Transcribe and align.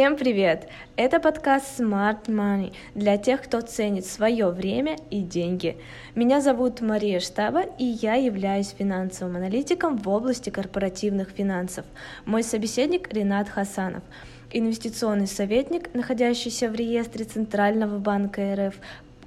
Всем 0.00 0.16
привет! 0.16 0.66
Это 0.96 1.20
подкаст 1.20 1.78
Smart 1.78 2.24
Money 2.24 2.72
для 2.94 3.18
тех, 3.18 3.42
кто 3.42 3.60
ценит 3.60 4.06
свое 4.06 4.48
время 4.48 4.96
и 5.10 5.20
деньги. 5.20 5.76
Меня 6.14 6.40
зовут 6.40 6.80
Мария 6.80 7.20
Штаба, 7.20 7.64
и 7.76 7.84
я 7.84 8.14
являюсь 8.14 8.70
финансовым 8.70 9.36
аналитиком 9.36 9.98
в 9.98 10.08
области 10.08 10.48
корпоративных 10.48 11.28
финансов. 11.28 11.84
Мой 12.24 12.42
собеседник 12.42 13.12
Ренат 13.12 13.50
Хасанов– 13.50 14.02
инвестиционный 14.50 15.26
советник, 15.26 15.92
находящийся 15.92 16.70
в 16.70 16.74
реестре 16.74 17.26
Центрального 17.26 17.98
банка 17.98 18.54
РФ, 18.54 18.76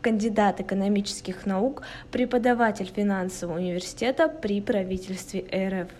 кандидат 0.01 0.59
экономических 0.59 1.45
наук, 1.45 1.83
преподаватель 2.11 2.91
финансового 2.91 3.59
университета 3.59 4.27
при 4.27 4.59
правительстве 4.59 5.45
РФ. 5.53 5.91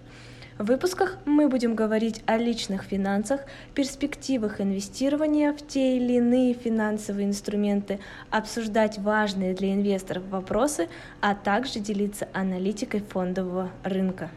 В 0.60 0.66
выпусках 0.66 1.18
мы 1.26 1.50
будем 1.50 1.74
говорить 1.74 2.22
о 2.28 2.38
личных 2.38 2.84
финансах, 2.84 3.42
перспективах 3.74 4.62
инвестирования 4.62 5.52
в 5.52 5.66
те 5.66 5.98
или 5.98 6.14
иные 6.14 6.54
финансовые 6.54 7.26
инструменты, 7.28 8.00
обсуждать 8.30 9.00
важные 9.00 9.56
для 9.56 9.74
инвесторов 9.74 10.24
вопросы, 10.30 10.90
а 11.22 11.34
также 11.34 11.80
делиться 11.80 12.28
аналитикой 12.34 13.02
фондового 13.02 13.72
рынка. 13.84 14.30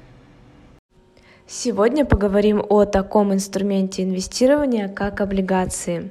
Сегодня 1.47 2.07
поговорим 2.07 2.65
о 2.67 2.87
таком 2.87 3.35
инструменте 3.35 4.03
инвестирования, 4.03 4.89
как 4.89 5.21
облигации. 5.21 6.11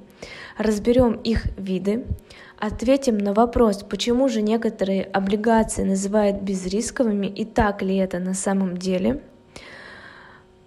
Разберем 0.59 1.13
их 1.13 1.45
виды, 1.57 2.05
ответим 2.59 3.17
на 3.17 3.33
вопрос, 3.33 3.81
почему 3.81 4.29
же 4.29 4.43
некоторые 4.43 5.03
облигации 5.03 5.83
называют 5.83 6.43
безрисковыми 6.43 7.25
и 7.25 7.43
так 7.43 7.81
ли 7.81 7.97
это 7.97 8.19
на 8.19 8.35
самом 8.35 8.77
деле– 8.77 9.21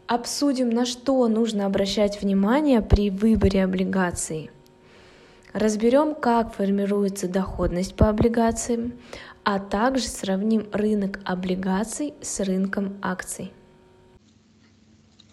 Обсудим, 0.09 0.71
на 0.71 0.87
что 0.87 1.29
нужно 1.29 1.67
обращать 1.67 2.23
внимание 2.23 2.81
при 2.81 3.11
выборе 3.11 3.63
облигаций. 3.63 4.51
Разберем, 5.53 6.15
как 6.15 6.55
формируется 6.55 7.29
доходность 7.29 7.95
по 7.95 8.09
облигациям, 8.09 8.95
а 9.45 9.59
также 9.59 10.09
сравним 10.09 10.67
рынок 10.73 11.21
облигаций 11.27 12.15
с 12.23 12.41
рынком 12.41 12.97
акций. 13.03 13.53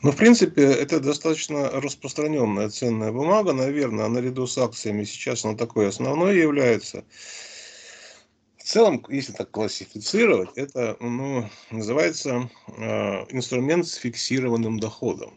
Ну, 0.02 0.12
в 0.12 0.18
принципе, 0.18 0.64
это 0.64 1.00
достаточно 1.00 1.70
распространенная 1.72 2.68
ценная 2.68 3.14
бумага, 3.14 3.54
наверное, 3.54 4.10
наряду 4.10 4.46
с 4.46 4.58
акциями 4.58 5.06
сейчас 5.06 5.46
она 5.46 5.56
такой 5.56 5.88
основной 5.88 6.38
является. 6.38 7.06
В 8.66 8.68
целом, 8.68 9.06
если 9.10 9.32
так 9.32 9.52
классифицировать, 9.52 10.50
это 10.56 10.98
ну, 11.00 11.48
называется 11.70 12.50
э, 12.68 12.82
инструмент 13.30 13.86
с 13.86 13.94
фиксированным 13.94 14.80
доходом. 14.80 15.36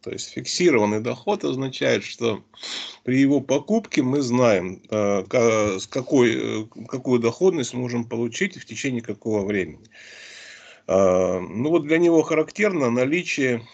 То 0.00 0.10
есть 0.10 0.30
фиксированный 0.30 1.00
доход 1.00 1.44
означает, 1.44 2.02
что 2.02 2.42
при 3.04 3.20
его 3.20 3.42
покупке 3.42 4.02
мы 4.02 4.22
знаем, 4.22 4.80
э, 4.88 5.22
какой, 5.90 6.62
э, 6.62 6.66
какую 6.88 7.20
доходность 7.20 7.74
можем 7.74 8.06
получить 8.06 8.56
в 8.56 8.64
течение 8.64 9.02
какого 9.02 9.44
времени. 9.44 9.84
Э, 10.86 11.40
ну 11.40 11.68
вот 11.68 11.82
для 11.82 11.98
него 11.98 12.22
характерно 12.22 12.90
наличие 12.90 13.68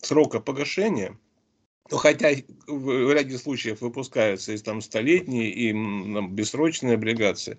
срока 0.00 0.38
погашения– 0.38 1.18
ну, 1.90 1.96
хотя 1.96 2.30
в 2.66 3.12
ряде 3.12 3.38
случаев 3.38 3.80
выпускаются 3.80 4.52
и 4.52 4.58
там 4.58 4.80
столетние, 4.80 5.50
и 5.50 5.72
там, 5.72 6.34
бессрочные 6.34 6.94
облигации. 6.94 7.58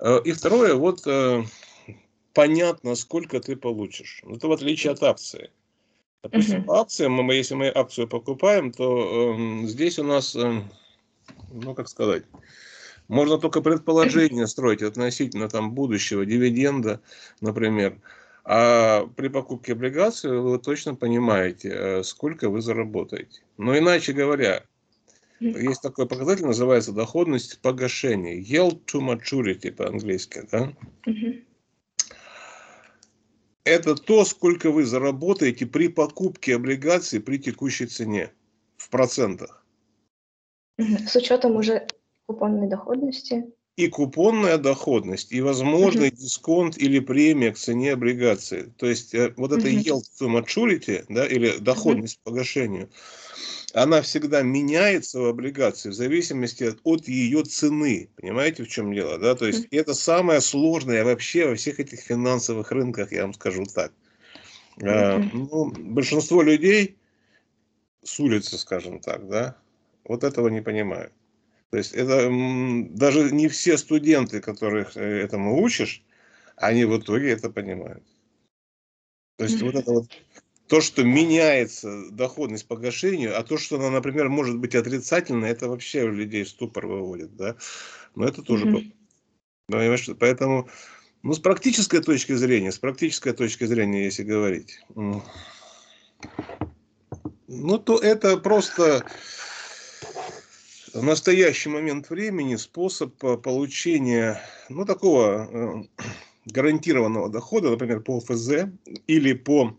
Э, 0.00 0.20
и 0.24 0.32
второе, 0.32 0.74
вот 0.74 1.02
э, 1.06 1.44
понятно, 2.34 2.94
сколько 2.94 3.40
ты 3.40 3.56
получишь. 3.56 4.22
Это 4.28 4.48
в 4.48 4.52
отличие 4.52 4.92
от 4.92 5.02
акции. 5.02 5.50
Допустим, 6.22 6.62
uh-huh. 6.62 6.80
акциям, 6.80 7.12
мы, 7.12 7.34
если 7.34 7.54
мы 7.54 7.68
акцию 7.68 8.08
покупаем, 8.08 8.72
то 8.72 9.36
э, 9.36 9.66
здесь 9.66 9.98
у 9.98 10.04
нас, 10.04 10.36
э, 10.36 10.62
ну 11.52 11.74
как 11.74 11.88
сказать, 11.88 12.24
можно 13.08 13.38
только 13.38 13.60
предположение 13.60 14.46
строить 14.46 14.82
относительно 14.82 15.48
там 15.48 15.72
будущего 15.72 16.24
дивиденда, 16.24 17.00
например. 17.40 17.98
А 18.44 19.06
при 19.16 19.28
покупке 19.28 19.72
облигаций 19.72 20.36
вы 20.38 20.58
точно 20.58 20.94
понимаете, 20.94 21.68
э, 21.68 22.02
сколько 22.02 22.50
вы 22.50 22.60
заработаете. 22.60 23.42
Но 23.56 23.78
иначе 23.78 24.12
говоря, 24.12 24.64
есть 25.38 25.82
такой 25.82 26.06
показатель, 26.08 26.46
называется 26.46 26.92
доходность 26.92 27.60
погашения. 27.60 28.40
Yield 28.40 28.84
to 28.86 29.00
maturity 29.00 29.70
по-английски. 29.70 30.46
Да? 30.50 30.72
Это 33.64 33.94
то, 33.94 34.24
сколько 34.24 34.70
вы 34.70 34.84
заработаете 34.84 35.66
при 35.66 35.88
покупке 35.88 36.56
облигаций 36.56 37.20
при 37.20 37.38
текущей 37.38 37.86
цене 37.86 38.32
в 38.76 38.90
процентах. 38.90 39.64
С 40.78 41.14
учетом 41.14 41.56
уже 41.56 41.86
купонной 42.26 42.68
доходности 42.68 43.44
и 43.76 43.88
купонная 43.88 44.58
доходность, 44.58 45.32
и 45.32 45.40
возможный 45.40 46.08
uh-huh. 46.08 46.16
дисконт 46.16 46.78
или 46.78 46.98
премия 47.00 47.52
к 47.52 47.58
цене 47.58 47.92
облигации. 47.92 48.72
То 48.76 48.86
есть 48.86 49.14
э, 49.14 49.32
вот 49.36 49.52
это 49.52 49.66
uh-huh. 49.66 49.82
yield 49.82 50.02
to 50.20 50.28
maturity, 50.28 51.04
да, 51.08 51.26
или 51.26 51.56
доходность 51.58 52.18
uh-huh. 52.18 52.24
погашению, 52.24 52.90
она 53.72 54.02
всегда 54.02 54.42
меняется 54.42 55.20
в 55.20 55.24
облигации 55.24 55.88
в 55.88 55.94
зависимости 55.94 56.64
от, 56.64 56.80
от 56.84 57.08
ее 57.08 57.44
цены. 57.44 58.10
Понимаете, 58.16 58.64
в 58.64 58.68
чем 58.68 58.92
дело? 58.92 59.18
Да? 59.18 59.34
То 59.34 59.46
есть 59.46 59.64
uh-huh. 59.64 59.80
это 59.80 59.94
самое 59.94 60.42
сложное 60.42 61.04
вообще 61.04 61.48
во 61.48 61.54
всех 61.54 61.80
этих 61.80 62.00
финансовых 62.00 62.70
рынках, 62.72 63.10
я 63.12 63.22
вам 63.22 63.32
скажу 63.32 63.64
так. 63.64 63.92
Uh-huh. 64.76 64.88
А, 64.90 65.18
ну, 65.32 65.72
большинство 65.72 66.42
людей 66.42 66.98
с 68.02 68.20
улицы, 68.20 68.58
скажем 68.58 69.00
так, 69.00 69.28
да, 69.28 69.56
вот 70.04 70.24
этого 70.24 70.48
не 70.48 70.60
понимают. 70.60 71.12
То 71.72 71.78
есть 71.78 71.94
это 71.94 72.28
даже 72.90 73.32
не 73.32 73.48
все 73.48 73.78
студенты, 73.78 74.42
которых 74.42 74.94
э, 74.94 75.22
этому 75.22 75.62
учишь, 75.62 76.04
они 76.56 76.84
в 76.84 76.98
итоге 76.98 77.30
это 77.30 77.48
понимают. 77.48 78.04
То 79.38 79.44
есть 79.44 79.62
вот 79.62 79.74
это 79.74 79.90
вот 79.90 80.10
то, 80.66 80.82
что 80.82 81.02
меняется 81.02 82.10
доходность 82.10 82.68
по 82.68 82.76
гашению, 82.76 83.38
а 83.38 83.42
то, 83.42 83.56
что 83.56 83.76
она, 83.76 83.88
например, 83.90 84.28
может 84.28 84.58
быть 84.58 84.74
отрицательной, 84.74 85.48
это 85.48 85.66
вообще 85.66 86.06
людей 86.06 86.44
в 86.44 86.50
ступор 86.50 86.86
выводит, 86.86 87.36
да. 87.36 87.56
Но 88.14 88.26
это 88.26 88.42
тоже 88.42 88.66
mm-hmm. 88.66 88.92
Понимаешь? 89.68 90.10
Поэтому, 90.20 90.68
ну, 91.22 91.32
с 91.32 91.38
практической 91.38 92.02
точки 92.02 92.34
зрения, 92.34 92.70
с 92.70 92.78
практической 92.78 93.32
точки 93.32 93.64
зрения, 93.64 94.04
если 94.04 94.24
говорить, 94.24 94.84
ну, 94.94 95.22
то 97.78 97.98
это 97.98 98.36
просто 98.36 99.06
в 100.94 101.02
настоящий 101.02 101.70
момент 101.70 102.10
времени 102.10 102.56
способ 102.56 103.22
э, 103.24 103.36
получения 103.36 104.40
ну, 104.68 104.84
такого 104.84 105.48
э, 105.50 106.02
гарантированного 106.46 107.30
дохода, 107.30 107.70
например, 107.70 108.00
по 108.00 108.20
ФЗ 108.20 108.68
или 109.06 109.32
по 109.32 109.78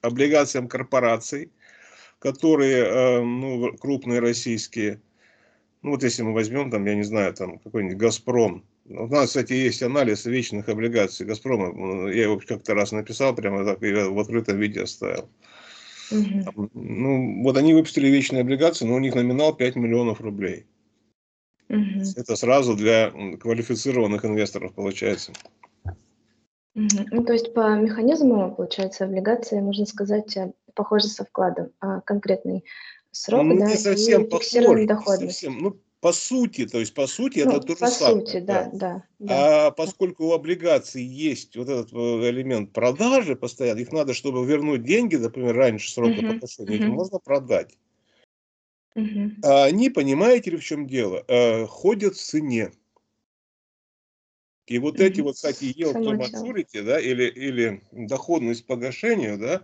облигациям 0.00 0.68
корпораций, 0.68 1.50
которые 2.18 2.84
э, 2.84 3.20
ну, 3.22 3.76
крупные 3.76 4.20
российские, 4.20 5.00
ну 5.82 5.90
вот 5.90 6.02
если 6.02 6.22
мы 6.22 6.32
возьмем, 6.32 6.70
там, 6.70 6.86
я 6.86 6.94
не 6.94 7.04
знаю, 7.04 7.34
там 7.34 7.58
какой-нибудь 7.58 7.98
«Газпром», 7.98 8.64
у 8.86 9.06
нас, 9.06 9.28
кстати, 9.28 9.54
есть 9.54 9.82
анализ 9.82 10.26
вечных 10.26 10.68
облигаций 10.68 11.26
«Газпрома», 11.26 12.10
я 12.10 12.24
его 12.24 12.38
как-то 12.38 12.74
раз 12.74 12.92
написал, 12.92 13.34
прямо 13.34 13.64
так, 13.64 13.82
я 13.82 14.08
в 14.08 14.18
открытом 14.18 14.58
виде 14.58 14.82
оставил. 14.82 15.28
Угу. 16.10 16.70
Ну, 16.74 17.42
вот 17.42 17.56
они 17.56 17.74
выпустили 17.74 18.08
вечные 18.08 18.42
облигации, 18.42 18.84
но 18.84 18.94
у 18.94 18.98
них 18.98 19.14
номинал 19.14 19.54
5 19.54 19.76
миллионов 19.76 20.20
рублей. 20.20 20.66
Угу. 21.68 22.02
Это 22.16 22.36
сразу 22.36 22.76
для 22.76 23.10
квалифицированных 23.40 24.24
инвесторов 24.24 24.74
получается. 24.74 25.32
Угу. 26.74 26.88
Ну, 27.10 27.24
то 27.24 27.32
есть 27.32 27.54
по 27.54 27.76
механизму, 27.76 28.54
получается, 28.54 29.04
облигации, 29.04 29.60
можно 29.60 29.86
сказать, 29.86 30.36
э, 30.36 30.52
похожи 30.74 31.06
со 31.06 31.24
вкладом, 31.24 31.70
а 31.80 32.00
конкретный 32.00 32.64
срок, 33.12 33.44
ну, 33.44 33.58
да, 33.58 33.66
не 33.66 33.76
совсем 33.76 34.24
и 34.24 34.30
фиксированная 34.30 34.86
доходность. 34.86 35.38
Совсем. 35.38 35.58
Ну, 35.60 35.76
по 36.04 36.12
сути, 36.12 36.66
то 36.66 36.80
есть 36.80 36.92
по 36.92 37.06
сути 37.06 37.38
ну, 37.38 37.52
это 37.52 37.60
то 37.60 37.86
же 37.86 37.90
самое. 37.90 38.20
По 38.20 38.26
сути, 38.26 38.40
да, 38.40 38.64
да. 38.64 38.78
да, 38.78 39.04
да. 39.20 39.66
А 39.66 39.70
поскольку 39.70 40.26
у 40.26 40.32
облигаций 40.32 41.02
есть 41.02 41.56
вот 41.56 41.66
этот 41.70 41.94
э, 41.94 41.96
элемент 42.28 42.74
продажи 42.74 43.36
постоянно, 43.36 43.78
их 43.78 43.90
надо, 43.90 44.12
чтобы 44.12 44.44
вернуть 44.44 44.82
деньги, 44.84 45.16
например, 45.16 45.56
раньше 45.56 45.90
срока 45.90 46.20
uh-huh, 46.20 46.40
погашения, 46.40 46.88
uh-huh. 46.88 46.92
можно 46.92 47.18
продать. 47.20 47.78
Uh-huh. 48.94 49.30
А 49.44 49.64
они, 49.64 49.88
понимаете 49.88 50.50
ли, 50.50 50.58
в 50.58 50.62
чем 50.62 50.86
дело, 50.86 51.24
э, 51.26 51.64
ходят 51.64 52.16
в 52.16 52.22
цене. 52.22 52.70
И 54.66 54.78
вот 54.78 55.00
uh-huh. 55.00 55.06
эти 55.06 55.22
вот, 55.22 55.36
кстати, 55.36 55.64
yield 55.64 55.94
to 55.94 56.18
maturity, 56.18 56.82
да, 56.82 57.00
или, 57.00 57.24
или 57.30 57.82
доходность 57.92 58.66
погашению, 58.66 59.38
да, 59.38 59.62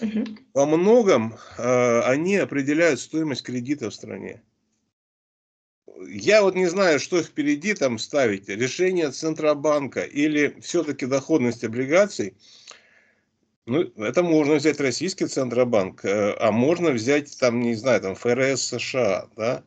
uh-huh. 0.00 0.38
во 0.54 0.64
многом 0.64 1.34
э, 1.58 2.00
они 2.02 2.36
определяют 2.36 3.00
стоимость 3.00 3.42
кредита 3.42 3.90
в 3.90 3.94
стране 3.94 4.44
я 6.08 6.42
вот 6.42 6.54
не 6.54 6.66
знаю, 6.66 7.00
что 7.00 7.22
впереди 7.22 7.74
там 7.74 7.98
ставить. 7.98 8.48
Решение 8.48 9.10
Центробанка 9.10 10.02
или 10.02 10.56
все-таки 10.60 11.06
доходность 11.06 11.64
облигаций. 11.64 12.36
Ну, 13.66 13.82
это 13.96 14.22
можно 14.22 14.54
взять 14.54 14.78
российский 14.78 15.26
Центробанк, 15.26 16.04
э, 16.04 16.34
а 16.38 16.52
можно 16.52 16.92
взять, 16.92 17.36
там, 17.38 17.60
не 17.60 17.74
знаю, 17.74 18.00
там, 18.00 18.14
ФРС 18.14 18.62
США, 18.62 19.28
да. 19.36 19.64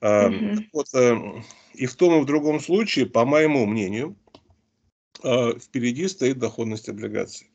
Угу. 0.00 0.64
Вот, 0.72 0.86
эм, 0.94 1.44
и 1.74 1.86
в 1.86 1.94
том 1.94 2.18
и 2.18 2.22
в 2.22 2.26
другом 2.26 2.58
случае, 2.58 3.06
по 3.06 3.24
моему 3.24 3.66
мнению, 3.66 4.16
э, 5.22 5.58
впереди 5.58 6.08
стоит 6.08 6.38
доходность 6.38 6.88
облигаций. 6.88 7.50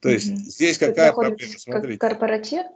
То 0.00 0.10
есть 0.10 0.32
угу. 0.32 0.36
здесь 0.36 0.78
какая 0.78 1.12
проблема? 1.12 1.52
Смотрите. 1.56 1.98
Корпоратив? 1.98 2.66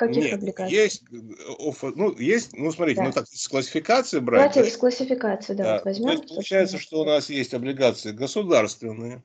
Каких 0.00 0.24
Нет, 0.24 0.32
облигаций? 0.32 0.74
Есть, 0.74 1.04
ну, 1.10 2.18
есть, 2.18 2.56
ну, 2.56 2.72
смотрите, 2.72 3.02
да. 3.02 3.08
ну 3.08 3.12
так, 3.12 3.28
с 3.28 3.46
классификации 3.48 4.18
брать. 4.18 4.54
Давайте 4.54 4.62
да? 4.62 4.74
с 4.74 4.78
классификации, 4.78 5.52
да, 5.52 5.64
да. 5.64 5.74
Вот 5.74 5.84
возьмем. 5.84 6.10
Есть, 6.12 6.28
получается, 6.28 6.78
что 6.78 7.02
у 7.02 7.04
нас 7.04 7.28
есть 7.28 7.52
облигации 7.52 8.12
государственные. 8.12 9.22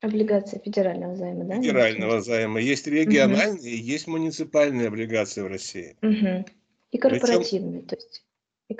Облигации 0.00 0.62
федерального 0.64 1.14
займа, 1.14 1.44
да? 1.44 1.56
Федерального 1.56 2.22
займа. 2.22 2.58
Есть 2.58 2.86
региональные, 2.86 3.58
угу. 3.58 3.66
есть 3.66 4.06
муниципальные 4.06 4.88
облигации 4.88 5.42
в 5.42 5.46
России. 5.48 5.94
Угу. 6.00 6.46
И 6.92 6.96
корпоративные, 6.98 7.82
Причем, 7.82 7.86
то 7.88 7.96
есть. 7.96 8.24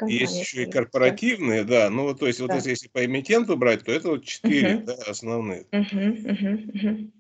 И 0.09 0.15
есть 0.15 0.41
еще 0.41 0.63
и 0.63 0.71
корпоративные, 0.71 1.65
да. 1.65 1.85
да. 1.85 1.91
Ну, 1.91 2.15
то 2.15 2.27
есть, 2.27 2.39
да. 2.39 2.55
вот 2.55 2.65
если 2.65 2.89
по 2.89 3.05
эмитенту 3.05 3.59
брать, 3.59 3.85
то 3.85 3.93
это 3.93 4.09
вот 4.09 4.25
четыре 4.25 4.77
угу. 4.77 4.87
да, 4.87 4.95
основные. 5.07 5.67
Угу, 5.73 6.31
угу, 6.33 6.89
угу. 6.89 7.11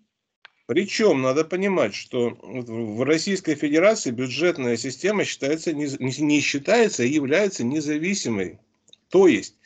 Причем 0.67 1.23
надо 1.23 1.45
понимать, 1.45 1.95
что 1.95 2.37
в 2.43 3.05
Российской 3.05 3.55
Федерации 3.55 4.11
бюджетная 4.11 4.77
система 4.77 5.25
считается, 5.25 5.73
не, 5.73 5.87
не 6.01 6.41
считается, 6.41 7.05
а 7.05 7.07
является 7.07 7.63
независимой. 7.63 8.59
То 9.09 9.29
есть 9.29 9.57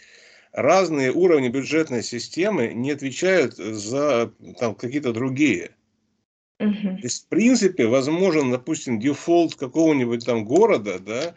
разные 0.52 1.10
уровни 1.10 1.48
бюджетной 1.48 2.02
системы 2.02 2.72
не 2.74 2.90
отвечают 2.90 3.56
за 3.56 4.32
там, 4.58 4.74
какие-то 4.74 5.14
другие. 5.14 5.70
Угу. 6.58 6.72
То 6.72 7.02
есть, 7.02 7.24
в 7.24 7.28
принципе, 7.28 7.86
возможен, 7.86 8.50
допустим, 8.50 9.00
дефолт 9.00 9.54
какого-нибудь 9.54 10.26
там 10.26 10.44
города, 10.44 10.98
да, 10.98 11.34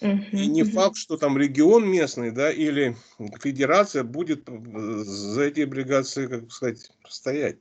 угу, 0.00 0.22
и 0.32 0.46
не 0.46 0.62
угу. 0.62 0.70
факт, 0.70 0.96
что 0.96 1.18
там 1.18 1.36
регион 1.36 1.86
местный, 1.86 2.30
да, 2.30 2.50
или 2.50 2.96
федерация 3.42 4.02
будет 4.02 4.48
за 4.48 5.42
эти 5.42 5.60
облигации, 5.60 6.26
как 6.26 6.50
сказать, 6.50 6.90
стоять. 7.06 7.58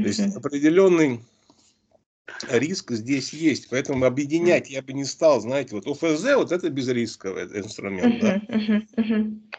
То 0.00 0.08
есть 0.08 0.36
определенный 0.36 1.20
риск 2.50 2.92
здесь 2.92 3.32
есть, 3.32 3.68
поэтому 3.68 4.04
объединять 4.04 4.70
я 4.70 4.82
бы 4.82 4.92
не 4.92 5.04
стал, 5.04 5.40
знаете, 5.40 5.74
вот 5.74 5.86
ОФЗ 5.86 6.34
вот 6.36 6.52
это 6.52 6.70
безрисковый 6.70 7.44
инструмент, 7.44 8.20
да? 8.20 8.40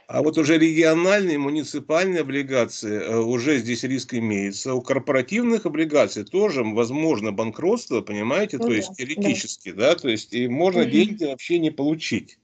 А 0.07 0.21
вот 0.21 0.38
уже 0.38 0.57
региональные, 0.57 1.38
муниципальные 1.38 2.21
облигации, 2.21 3.00
э, 3.00 3.18
уже 3.18 3.59
здесь 3.59 3.83
риск 3.83 4.13
имеется. 4.13 4.74
У 4.74 4.81
корпоративных 4.81 5.65
облигаций 5.65 6.24
тоже 6.24 6.63
возможно 6.63 7.31
банкротство, 7.31 8.01
понимаете, 8.01 8.57
ну, 8.57 8.65
то 8.68 8.74
есть 8.74 8.95
теоретически, 8.95 9.71
да. 9.71 9.94
да, 9.94 9.95
то 9.95 10.09
есть 10.09 10.33
и 10.33 10.47
можно 10.47 10.86
деньги 10.86 11.24
вообще 11.24 11.57
не 11.57 11.71
получить. 11.71 12.38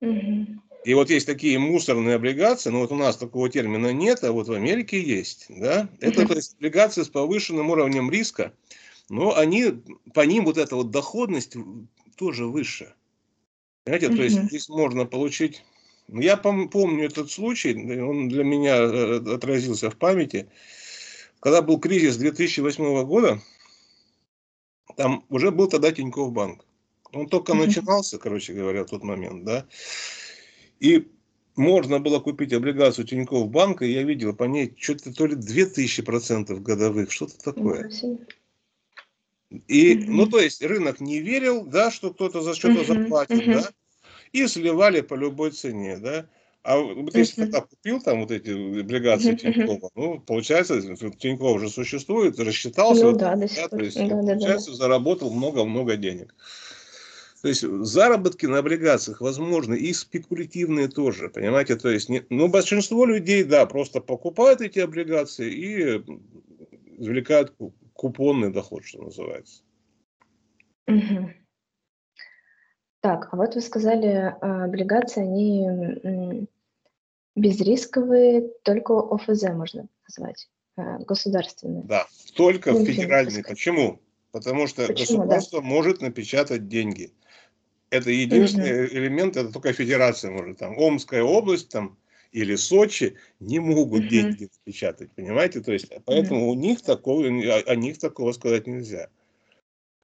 Угу. 0.00 0.46
И 0.86 0.94
вот 0.94 1.10
есть 1.10 1.26
такие 1.26 1.58
мусорные 1.58 2.14
облигации, 2.14 2.70
но 2.70 2.78
вот 2.78 2.92
у 2.92 2.94
нас 2.94 3.16
такого 3.16 3.48
термина 3.48 3.92
нет, 3.92 4.22
а 4.22 4.30
вот 4.30 4.46
в 4.46 4.52
Америке 4.52 5.02
есть. 5.02 5.46
Да? 5.48 5.88
Это 5.98 6.24
то 6.24 6.34
есть, 6.34 6.54
облигации 6.54 7.02
с 7.02 7.08
повышенным 7.08 7.70
уровнем 7.70 8.08
риска, 8.08 8.54
но 9.08 9.36
они, 9.36 9.82
по 10.14 10.20
ним 10.20 10.44
вот 10.44 10.58
эта 10.58 10.76
вот 10.76 10.92
доходность 10.92 11.56
тоже 12.16 12.46
выше. 12.46 12.94
Понимаете, 13.82 14.10
то 14.10 14.22
есть 14.22 14.40
здесь 14.44 14.68
можно 14.68 15.06
получить... 15.06 15.64
Ну, 16.06 16.20
я 16.20 16.36
помню 16.36 17.06
этот 17.06 17.32
случай, 17.32 17.74
он 18.00 18.28
для 18.28 18.44
меня 18.44 18.76
э, 18.76 19.34
отразился 19.34 19.90
в 19.90 19.96
памяти. 19.96 20.48
Когда 21.40 21.62
был 21.62 21.80
кризис 21.80 22.16
2008 22.16 23.02
года, 23.02 23.42
там 24.96 25.24
уже 25.30 25.50
был 25.50 25.66
тогда 25.66 25.90
Тинькофф 25.90 26.30
банк. 26.30 26.64
Он 27.12 27.28
только 27.28 27.54
начинался, 27.54 28.18
короче 28.18 28.52
говоря, 28.52 28.84
в 28.84 28.88
тот 28.88 29.02
момент, 29.02 29.44
да. 29.44 29.66
И 30.80 31.08
можно 31.56 31.98
было 32.00 32.20
купить 32.20 32.52
облигацию 32.52 33.06
Тинькофф 33.06 33.48
банка, 33.48 33.84
я 33.84 34.02
видел 34.02 34.34
по 34.34 34.44
ней 34.44 34.74
что-то 34.78 35.12
то 35.12 35.26
ли 35.26 35.34
2000% 35.34 36.60
годовых, 36.60 37.10
что-то 37.10 37.38
такое. 37.38 37.90
И, 39.68 39.96
угу. 39.96 40.12
ну, 40.12 40.26
то 40.26 40.40
есть 40.40 40.62
рынок 40.62 41.00
не 41.00 41.20
верил, 41.20 41.64
да, 41.64 41.90
что 41.90 42.12
кто-то 42.12 42.42
за 42.42 42.54
что-то 42.54 42.80
угу, 42.80 42.84
заплатит, 42.84 43.42
угу. 43.42 43.52
да, 43.52 43.70
и 44.32 44.46
сливали 44.48 45.00
по 45.00 45.14
любой 45.14 45.52
цене, 45.52 45.98
да. 45.98 46.28
А 46.62 46.78
вот 46.78 47.14
если 47.14 47.46
ты 47.46 47.60
купил 47.60 48.02
там 48.02 48.20
вот 48.20 48.32
эти 48.32 48.50
облигации 48.80 49.34
uh-huh. 49.34 49.54
Тинькова, 49.54 49.90
ну, 49.94 50.18
получается, 50.18 50.80
Тиньков 51.16 51.56
уже 51.56 51.68
существует, 51.70 52.40
рассчитался, 52.40 53.04
ну, 53.04 53.12
да, 53.12 53.36
да, 53.36 53.68
то 53.68 53.78
есть, 53.78 53.96
да, 53.96 54.08
получается, 54.08 54.70
да. 54.72 54.76
заработал 54.76 55.30
много-много 55.30 55.96
денег. 55.96 56.34
То 57.46 57.50
есть 57.50 57.62
заработки 57.62 58.44
на 58.44 58.58
облигациях 58.58 59.20
возможны 59.20 59.76
и 59.76 59.92
спекулятивные 59.92 60.88
тоже, 60.88 61.28
понимаете, 61.28 61.76
то 61.76 61.88
есть, 61.88 62.08
не, 62.08 62.26
ну, 62.28 62.48
большинство 62.48 63.04
людей, 63.04 63.44
да, 63.44 63.66
просто 63.66 64.00
покупают 64.00 64.60
эти 64.60 64.80
облигации 64.80 65.52
и 65.52 66.04
извлекают 66.98 67.54
купонный 67.92 68.52
доход, 68.52 68.84
что 68.84 69.00
называется. 69.00 69.62
Угу. 70.88 71.30
Так, 73.02 73.28
а 73.30 73.36
вот 73.36 73.54
вы 73.54 73.60
сказали, 73.60 74.34
а, 74.40 74.64
облигации, 74.64 75.22
они 75.22 76.48
безрисковые, 77.36 78.50
только 78.64 78.90
ОФЗ 78.98 79.50
можно 79.54 79.86
назвать, 80.08 80.50
а, 80.76 80.98
государственные. 80.98 81.84
Да, 81.84 82.08
только 82.34 82.74
федеральные. 82.74 83.44
Почему? 83.44 84.00
Потому 84.32 84.66
что 84.66 84.86
Почему, 84.88 85.20
государство 85.20 85.62
да? 85.62 85.66
может 85.66 86.02
напечатать 86.02 86.66
деньги. 86.66 87.12
Это 87.90 88.10
единственный 88.10 88.86
угу. 88.86 88.94
элемент, 88.94 89.36
это 89.36 89.52
только 89.52 89.72
федерация 89.72 90.30
может. 90.30 90.58
Там 90.58 90.76
Омская 90.78 91.22
область 91.22 91.68
там, 91.68 91.96
или 92.32 92.56
Сочи 92.56 93.16
не 93.40 93.60
могут 93.60 94.02
угу. 94.02 94.08
деньги 94.08 94.50
печатать, 94.64 95.10
понимаете? 95.12 95.60
То 95.60 95.72
есть, 95.72 95.90
поэтому 96.04 96.42
угу. 96.46 96.52
у 96.52 96.54
них 96.54 96.82
такого, 96.82 97.24
о 97.26 97.76
них 97.76 97.98
такого 97.98 98.32
сказать 98.32 98.66
нельзя. 98.66 99.08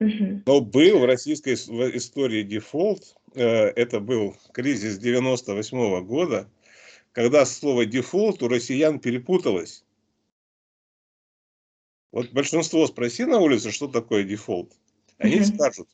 Угу. 0.00 0.42
Но 0.46 0.60
был 0.60 1.00
в 1.00 1.04
российской 1.04 1.54
истории 1.54 2.42
дефолт, 2.42 3.16
э, 3.34 3.42
это 3.42 4.00
был 4.00 4.36
кризис 4.52 4.98
98 4.98 5.78
-го 5.78 6.02
года, 6.02 6.48
когда 7.12 7.44
слово 7.44 7.84
дефолт 7.84 8.42
у 8.42 8.48
россиян 8.48 8.98
перепуталось. 8.98 9.84
Вот 12.12 12.30
большинство 12.32 12.86
спроси 12.86 13.24
на 13.24 13.38
улице, 13.38 13.72
что 13.72 13.88
такое 13.88 14.24
дефолт. 14.24 14.72
Они 15.18 15.36
угу. 15.36 15.44
скажут, 15.44 15.88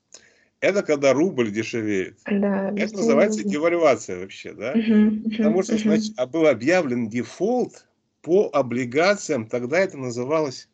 это 0.61 0.83
когда 0.83 1.13
рубль 1.13 1.51
дешевеет. 1.51 2.19
Да, 2.27 2.73
это 2.77 2.97
называется 2.97 3.41
рубль. 3.41 3.53
девальвация 3.53 4.21
вообще, 4.21 4.53
да? 4.53 4.73
Угу, 4.73 5.31
Потому 5.37 5.63
что, 5.63 5.75
угу. 5.75 5.83
значит, 5.83 6.15
а 6.17 6.27
был 6.27 6.47
объявлен 6.47 7.09
дефолт 7.09 7.87
по 8.23 8.51
облигациям, 8.53 9.49
тогда 9.49 9.79
это 9.79 9.97
называлось... 9.97 10.69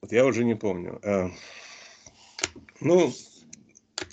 Вот 0.00 0.12
я 0.12 0.24
уже 0.24 0.44
не 0.44 0.54
помню. 0.54 1.00
А, 1.02 1.30
ну, 2.80 3.12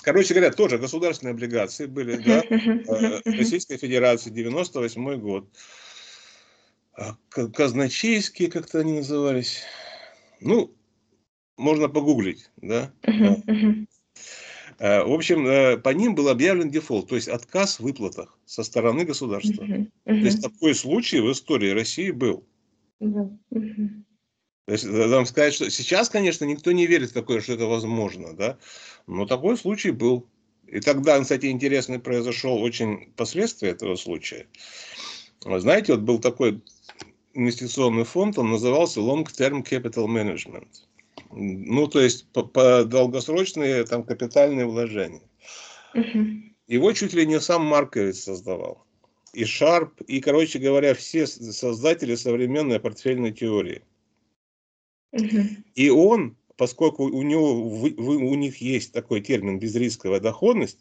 короче 0.01 0.33
говоря, 0.33 0.51
тоже 0.51 0.79
государственные 0.79 1.33
облигации 1.33 1.85
были, 1.85 2.17
да, 2.17 2.43
а, 2.87 3.21
Российской 3.25 3.77
Федерации, 3.77 4.31
98 4.31 5.19
год. 5.19 5.47
А, 6.93 7.15
казначейские 7.29 8.49
как-то 8.49 8.79
они 8.79 8.93
назывались. 8.93 9.61
Ну, 10.39 10.74
можно 11.57 11.89
погуглить, 11.89 12.49
да. 12.57 12.91
Uh-huh, 13.03 13.87
В 14.79 15.13
общем, 15.13 15.47
э, 15.47 15.77
по 15.77 15.89
ним 15.89 16.15
был 16.15 16.29
объявлен 16.29 16.69
дефолт, 16.69 17.07
то 17.07 17.15
есть 17.15 17.27
отказ 17.27 17.79
в 17.79 17.83
выплатах 17.83 18.37
со 18.45 18.63
стороны 18.63 19.05
государства. 19.05 19.63
Uh-huh, 19.63 19.89
uh-huh. 20.05 20.19
То 20.19 20.25
есть 20.25 20.41
такой 20.41 20.75
случай 20.75 21.19
в 21.19 21.31
истории 21.31 21.69
России 21.69 22.11
был. 22.11 22.45
Uh-huh. 23.01 23.37
То 24.65 24.71
есть, 24.71 24.85
вам 24.85 25.23
э, 25.23 25.25
сказать, 25.25 25.53
что 25.53 25.69
сейчас, 25.69 26.09
конечно, 26.09 26.43
никто 26.45 26.71
не 26.71 26.87
верит 26.87 27.11
в 27.11 27.13
такое, 27.13 27.39
что 27.39 27.53
это 27.53 27.67
возможно, 27.67 28.33
да, 28.33 28.57
но 29.07 29.25
такой 29.25 29.57
случай 29.57 29.91
был. 29.91 30.27
И 30.67 30.79
тогда, 30.79 31.19
кстати, 31.21 31.45
интересный 31.45 31.99
произошел 31.99 32.61
очень 32.61 33.11
последствия 33.15 33.69
этого 33.69 33.95
случая. 33.95 34.47
Вы 35.43 35.59
знаете, 35.59 35.93
вот 35.93 36.01
был 36.01 36.17
такой 36.17 36.63
инвестиционный 37.35 38.05
фонд, 38.05 38.39
он 38.39 38.49
назывался 38.49 38.99
Long 38.99 39.25
Term 39.25 39.63
Capital 39.63 40.07
Management. 40.07 40.67
Ну, 41.31 41.87
то 41.87 41.99
есть 41.99 42.27
по, 42.31 42.43
по 42.43 42.83
долгосрочные 42.85 43.85
там 43.85 44.03
капитальные 44.03 44.65
вложения. 44.65 45.21
Угу. 45.93 46.27
Его 46.67 46.93
чуть 46.93 47.13
ли 47.13 47.25
не 47.25 47.39
сам 47.39 47.63
Маркович 47.65 48.15
создавал. 48.15 48.85
И 49.33 49.45
Шарп, 49.45 50.01
и, 50.01 50.21
короче 50.21 50.59
говоря, 50.59 50.93
все 50.93 51.27
создатели 51.27 52.15
современной 52.15 52.79
портфельной 52.79 53.33
теории. 53.33 53.83
Угу. 55.11 55.39
И 55.75 55.89
он, 55.89 56.37
поскольку 56.55 57.03
у 57.03 57.21
него 57.21 57.61
у 57.61 58.35
них 58.35 58.57
есть 58.57 58.93
такой 58.93 59.21
термин 59.21 59.59
безрисковая 59.59 60.19
доходность, 60.19 60.79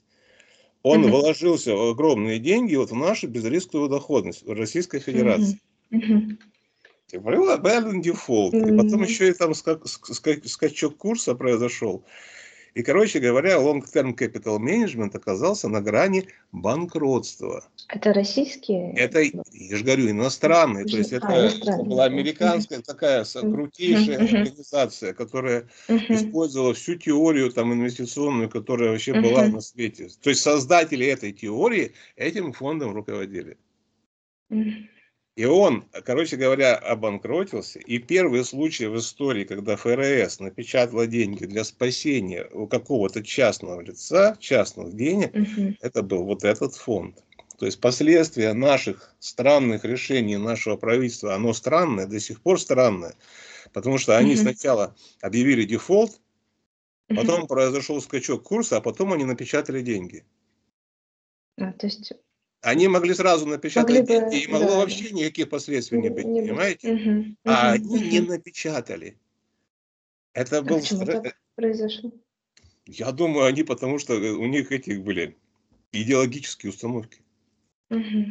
он 0.82 1.04
угу. 1.04 1.16
вложился 1.16 1.74
в 1.74 1.90
огромные 1.90 2.38
деньги 2.38 2.76
вот 2.76 2.90
в 2.90 2.94
нашу 2.94 3.26
безрисковую 3.28 3.88
доходность 3.88 4.42
в 4.42 4.52
Российской 4.52 5.00
Федерации. 5.00 5.60
Угу. 5.90 6.04
Угу. 6.04 6.36
Объявлен 7.12 8.00
дефолт. 8.00 8.54
И 8.54 8.76
потом 8.76 9.02
еще 9.02 9.30
и 9.30 9.32
там 9.32 9.52
скачок 9.54 10.96
курса 10.96 11.34
произошел. 11.34 12.04
И, 12.74 12.82
короче 12.82 13.20
говоря, 13.20 13.58
long-term 13.58 14.16
capital 14.16 14.58
management 14.58 15.16
оказался 15.16 15.68
на 15.68 15.80
грани 15.80 16.26
банкротства. 16.50 17.64
Это 17.88 18.12
российские? 18.12 18.92
Это, 18.94 19.20
я 19.20 19.76
же 19.76 19.84
говорю, 19.84 20.10
иностранные. 20.10 20.84
То 20.84 20.96
есть 20.96 21.12
а, 21.12 21.16
это 21.16 21.84
была 21.84 22.04
американская 22.06 22.80
такая 22.82 23.24
крутейшая 23.24 24.18
организация, 24.18 25.14
которая 25.14 25.68
использовала 25.86 26.74
всю 26.74 26.96
теорию 26.96 27.52
там, 27.52 27.72
инвестиционную, 27.72 28.50
которая 28.50 28.90
вообще 28.90 29.20
была 29.20 29.46
на 29.46 29.60
свете. 29.60 30.08
То 30.20 30.30
есть 30.30 30.42
создатели 30.42 31.06
этой 31.06 31.32
теории 31.32 31.92
этим 32.16 32.52
фондом 32.52 32.92
руководили. 32.92 33.56
И 35.36 35.44
он, 35.46 35.84
короче 36.04 36.36
говоря, 36.36 36.76
обанкротился. 36.76 37.80
И 37.80 37.98
первый 37.98 38.44
случай 38.44 38.86
в 38.86 38.96
истории, 38.96 39.44
когда 39.44 39.74
ФРС 39.74 40.38
напечатала 40.38 41.08
деньги 41.08 41.44
для 41.44 41.64
спасения 41.64 42.48
у 42.52 42.68
какого-то 42.68 43.22
частного 43.22 43.80
лица, 43.80 44.36
частных 44.38 44.94
денег, 44.94 45.34
угу. 45.34 45.74
это 45.80 46.02
был 46.02 46.24
вот 46.24 46.44
этот 46.44 46.76
фонд. 46.76 47.24
То 47.58 47.66
есть 47.66 47.80
последствия 47.80 48.52
наших 48.52 49.12
странных 49.18 49.84
решений 49.84 50.36
нашего 50.36 50.76
правительства, 50.76 51.34
оно 51.34 51.52
странное, 51.52 52.06
до 52.06 52.20
сих 52.20 52.40
пор 52.40 52.60
странное, 52.60 53.14
потому 53.72 53.98
что 53.98 54.16
они 54.16 54.34
угу. 54.34 54.42
сначала 54.42 54.94
объявили 55.20 55.64
дефолт, 55.64 56.20
потом 57.08 57.40
угу. 57.40 57.48
произошел 57.48 58.00
скачок 58.00 58.44
курса, 58.44 58.76
а 58.76 58.80
потом 58.80 59.12
они 59.12 59.24
напечатали 59.24 59.82
деньги. 59.82 60.24
А, 61.56 61.72
то 61.72 61.86
есть 61.86 62.12
они 62.64 62.88
могли 62.88 63.14
сразу 63.14 63.46
напечатать 63.46 64.00
могли 64.00 64.20
бы, 64.20 64.34
и 64.36 64.46
могло 64.48 64.68
да. 64.68 64.76
вообще 64.78 65.10
никаких 65.12 65.50
последствий 65.50 66.00
не 66.00 66.08
быть, 66.08 66.24
не 66.24 66.40
понимаете? 66.40 66.92
Угу, 66.92 67.36
а 67.44 67.74
угу, 67.74 67.74
они 67.74 67.86
угу. 67.86 68.04
не 68.04 68.20
напечатали. 68.20 69.18
Это 70.32 70.58
а 70.58 70.62
был... 70.62 70.80
Почему 70.80 71.04
так 71.04 71.36
произошло? 71.54 72.12
Я 72.86 73.12
думаю, 73.12 73.46
они 73.46 73.62
потому 73.62 73.98
что 73.98 74.14
у 74.14 74.46
них 74.46 74.72
этих 74.72 75.02
были 75.02 75.36
идеологические 75.92 76.70
установки. 76.70 77.20
Угу. 77.90 78.24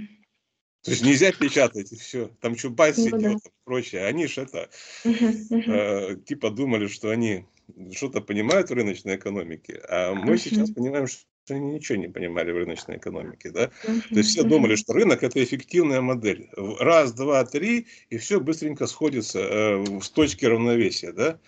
То 0.83 0.91
есть 0.91 1.03
нельзя 1.03 1.31
печатать 1.31 1.91
и 1.93 1.95
все. 1.95 2.29
Там 2.41 2.55
Чубайс 2.55 2.97
ну, 2.97 3.05
сидел 3.05 3.33
да. 3.35 3.49
прочее. 3.63 4.05
Они 4.05 4.27
же 4.27 4.41
это 4.41 4.69
угу. 5.05 5.71
Э, 5.71 6.17
типа 6.25 6.49
думали, 6.49 6.87
что 6.87 7.09
они 7.09 7.45
что-то 7.93 8.19
понимают 8.19 8.69
в 8.69 8.73
рыночной 8.73 9.15
экономике, 9.15 9.81
а 9.87 10.13
мы 10.13 10.37
сейчас 10.37 10.71
понимаем, 10.71 11.07
что 11.07 11.23
они 11.51 11.73
ничего 11.73 11.97
не 11.97 12.07
понимали 12.07 12.51
в 12.51 12.57
рыночной 12.57 12.97
экономике. 12.97 13.51
Да? 13.51 13.67
То 13.83 14.15
есть 14.15 14.29
все 14.29 14.43
думали, 14.43 14.75
что 14.75 14.93
рынок 14.93 15.23
это 15.23 15.43
эффективная 15.43 16.01
модель. 16.01 16.49
Раз, 16.55 17.13
два, 17.13 17.43
три, 17.45 17.87
и 18.09 18.17
все 18.17 18.39
быстренько 18.39 18.87
сходится 18.87 19.39
э, 19.39 19.85
с 20.01 20.09
точки 20.09 20.45
равновесия. 20.45 21.11
Да? 21.11 21.39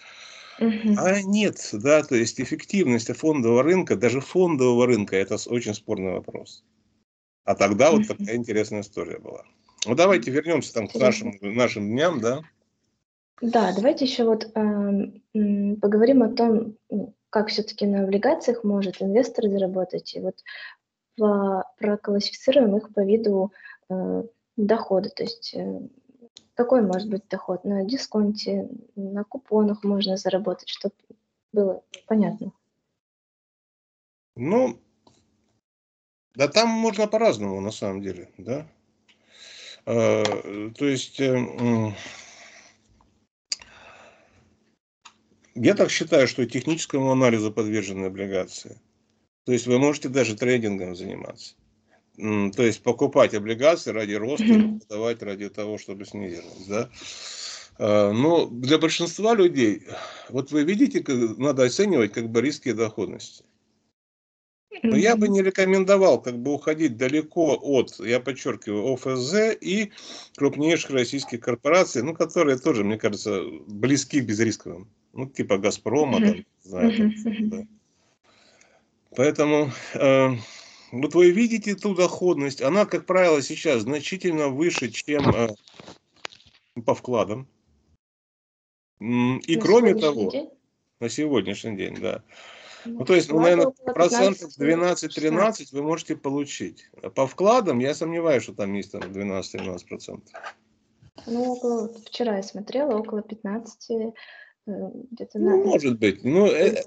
А 0.59 1.21
нет, 1.21 1.69
да, 1.73 2.01
то 2.03 2.15
есть 2.15 2.39
эффективность 2.39 3.13
фондового 3.13 3.61
рынка, 3.61 3.97
даже 3.97 4.21
фондового 4.21 4.87
рынка, 4.87 5.17
это 5.17 5.37
очень 5.47 5.73
спорный 5.73 6.13
вопрос. 6.13 6.63
А 7.43 7.55
тогда 7.55 7.91
вот 7.91 8.07
такая 8.07 8.37
интересная 8.37 8.81
история 8.81 9.19
была. 9.19 9.43
Ну 9.85 9.95
давайте 9.95 10.31
вернемся 10.31 10.73
там 10.73 10.87
к 10.87 10.95
нашим, 10.95 11.37
нашим 11.41 11.89
дням, 11.89 12.21
да? 12.21 12.41
Да, 13.41 13.73
давайте 13.75 14.05
еще 14.05 14.23
вот 14.23 14.45
э, 14.45 15.75
поговорим 15.81 16.23
о 16.23 16.29
том, 16.29 16.77
ну, 16.89 17.13
как 17.35 17.49
все-таки 17.49 17.85
на 17.85 18.03
облигациях 18.03 18.63
может 18.63 19.01
инвестор 19.01 19.49
заработать. 19.49 20.15
И 20.15 20.21
вот 20.21 20.41
в, 21.17 21.65
проклассифицируем 21.77 22.77
их 22.77 22.93
по 22.93 23.01
виду 23.01 23.51
э, 23.89 24.23
дохода. 24.55 25.09
То 25.09 25.23
есть 25.23 25.53
э, 25.53 25.81
какой 26.53 26.81
может 26.81 27.09
быть 27.09 27.27
доход? 27.27 27.65
На 27.65 27.83
дисконте, 27.83 28.69
на 28.95 29.25
купонах 29.25 29.83
можно 29.83 30.15
заработать, 30.15 30.69
чтобы 30.69 30.95
было 31.51 31.83
понятно. 32.07 32.53
Ну, 34.37 34.79
да 36.35 36.47
там 36.47 36.69
можно 36.69 37.05
по-разному 37.05 37.59
на 37.59 37.71
самом 37.71 38.01
деле, 38.01 38.31
да. 38.37 38.65
Э, 39.85 40.23
то 40.69 40.85
есть... 40.85 41.19
Э, 41.19 41.91
Я 45.55 45.73
так 45.73 45.89
считаю, 45.89 46.27
что 46.27 46.45
техническому 46.45 47.11
анализу 47.11 47.51
подвержены 47.51 48.07
облигации. 48.07 48.81
То 49.45 49.53
есть 49.53 49.67
вы 49.67 49.79
можете 49.79 50.09
даже 50.09 50.35
трейдингом 50.35 50.95
заниматься. 50.95 51.55
То 52.17 52.63
есть 52.63 52.83
покупать 52.83 53.33
облигации 53.33 53.91
ради 53.91 54.13
роста, 54.13 54.45
продавать 54.79 55.21
ради 55.21 55.49
того, 55.49 55.77
чтобы 55.77 56.05
снизилось. 56.05 56.65
Да? 56.67 56.89
А, 57.77 58.11
но 58.11 58.47
для 58.47 58.77
большинства 58.77 59.33
людей, 59.33 59.83
вот 60.29 60.51
вы 60.51 60.63
видите, 60.63 61.03
надо 61.37 61.63
оценивать 61.63 62.13
как 62.13 62.29
бы 62.29 62.41
риски 62.41 62.73
доходности. 62.73 63.45
Но 64.83 64.97
я 64.97 65.15
бы 65.15 65.29
не 65.29 65.41
рекомендовал 65.41 66.21
как 66.21 66.37
бы 66.37 66.53
уходить 66.53 66.97
далеко 66.97 67.57
от, 67.61 67.97
я 67.99 68.19
подчеркиваю, 68.19 68.93
ОФЗ 68.93 69.57
и 69.61 69.91
крупнейших 70.35 70.91
российских 70.91 71.39
корпораций, 71.39 72.03
ну, 72.03 72.13
которые 72.13 72.57
тоже, 72.57 72.83
мне 72.83 72.97
кажется, 72.97 73.41
близки 73.67 74.19
к 74.19 74.25
безрисковым 74.25 74.89
ну, 75.15 75.27
типа 75.27 75.57
Газпрома, 75.57 76.19
там, 76.19 76.45
знаю, 76.61 77.13
да. 77.39 77.63
Поэтому 79.15 79.71
э, 79.93 80.29
вот 80.91 81.15
вы 81.15 81.31
видите 81.31 81.75
ту 81.75 81.95
доходность, 81.95 82.61
она, 82.61 82.85
как 82.85 83.05
правило, 83.05 83.41
сейчас 83.41 83.83
значительно 83.83 84.49
выше, 84.49 84.91
чем 84.91 85.29
э, 85.29 85.47
по 86.85 86.93
вкладам. 86.93 87.47
И 88.99 89.55
на 89.55 89.61
кроме 89.61 89.95
того, 89.95 90.29
день? 90.29 90.49
на 90.99 91.09
сегодняшний 91.09 91.77
день, 91.77 91.95
да. 92.01 92.21
Ну, 92.83 92.99
ну 92.99 93.05
то 93.05 93.15
есть, 93.15 93.31
ну, 93.31 93.39
наверное, 93.39 93.71
процентов 93.85 94.51
12-13 94.59 95.67
вы 95.71 95.81
можете 95.81 96.17
получить. 96.17 96.89
По 97.15 97.25
вкладам 97.25 97.79
я 97.79 97.93
сомневаюсь, 97.93 98.43
что 98.43 98.53
там 98.53 98.73
есть 98.73 98.91
там 98.91 99.01
12-13 99.01 99.87
процентов. 99.87 100.33
Ну, 101.25 101.53
около, 101.53 101.93
вчера 102.05 102.35
я 102.35 102.43
смотрела, 102.43 102.97
около 102.97 103.21
15 103.21 103.91
Э, 103.91 104.11
где-то 104.65 105.39
ну, 105.39 105.63
может 105.63 105.99
быть. 105.99 106.23
Ну, 106.23 106.47
э, 106.47 106.83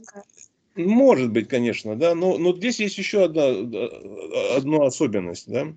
может 0.77 1.31
быть, 1.33 1.49
конечно, 1.49 1.97
да. 1.97 2.15
Но, 2.15 2.39
но 2.39 2.55
здесь 2.57 2.81
есть 2.81 2.99
еще 2.99 3.25
одна, 3.25 3.47
одна 4.57 4.87
особенность, 4.87 5.51
да. 5.51 5.73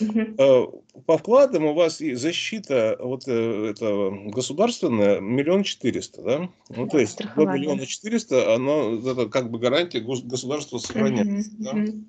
Угу. 0.00 0.84
По 1.06 1.18
вкладам 1.18 1.64
у 1.64 1.74
вас 1.74 2.00
и 2.00 2.14
защита 2.14 2.96
вот 3.00 3.26
этого 3.26 4.30
государственная 4.30 5.20
миллион 5.20 5.64
четыреста, 5.64 6.22
да? 6.22 6.50
Ну, 6.68 6.84
да, 6.84 6.90
то 6.90 6.98
есть 6.98 7.18
до 7.18 7.46
миллиона 7.46 7.84
четыреста, 7.84 8.54
оно 8.54 8.94
это 8.94 9.28
как 9.28 9.50
бы 9.50 9.58
гарантия 9.58 10.00
государства 10.00 10.78
сохраняется. 10.78 11.50
Угу, 11.50 11.64
да? 11.64 11.70
угу. 11.72 12.04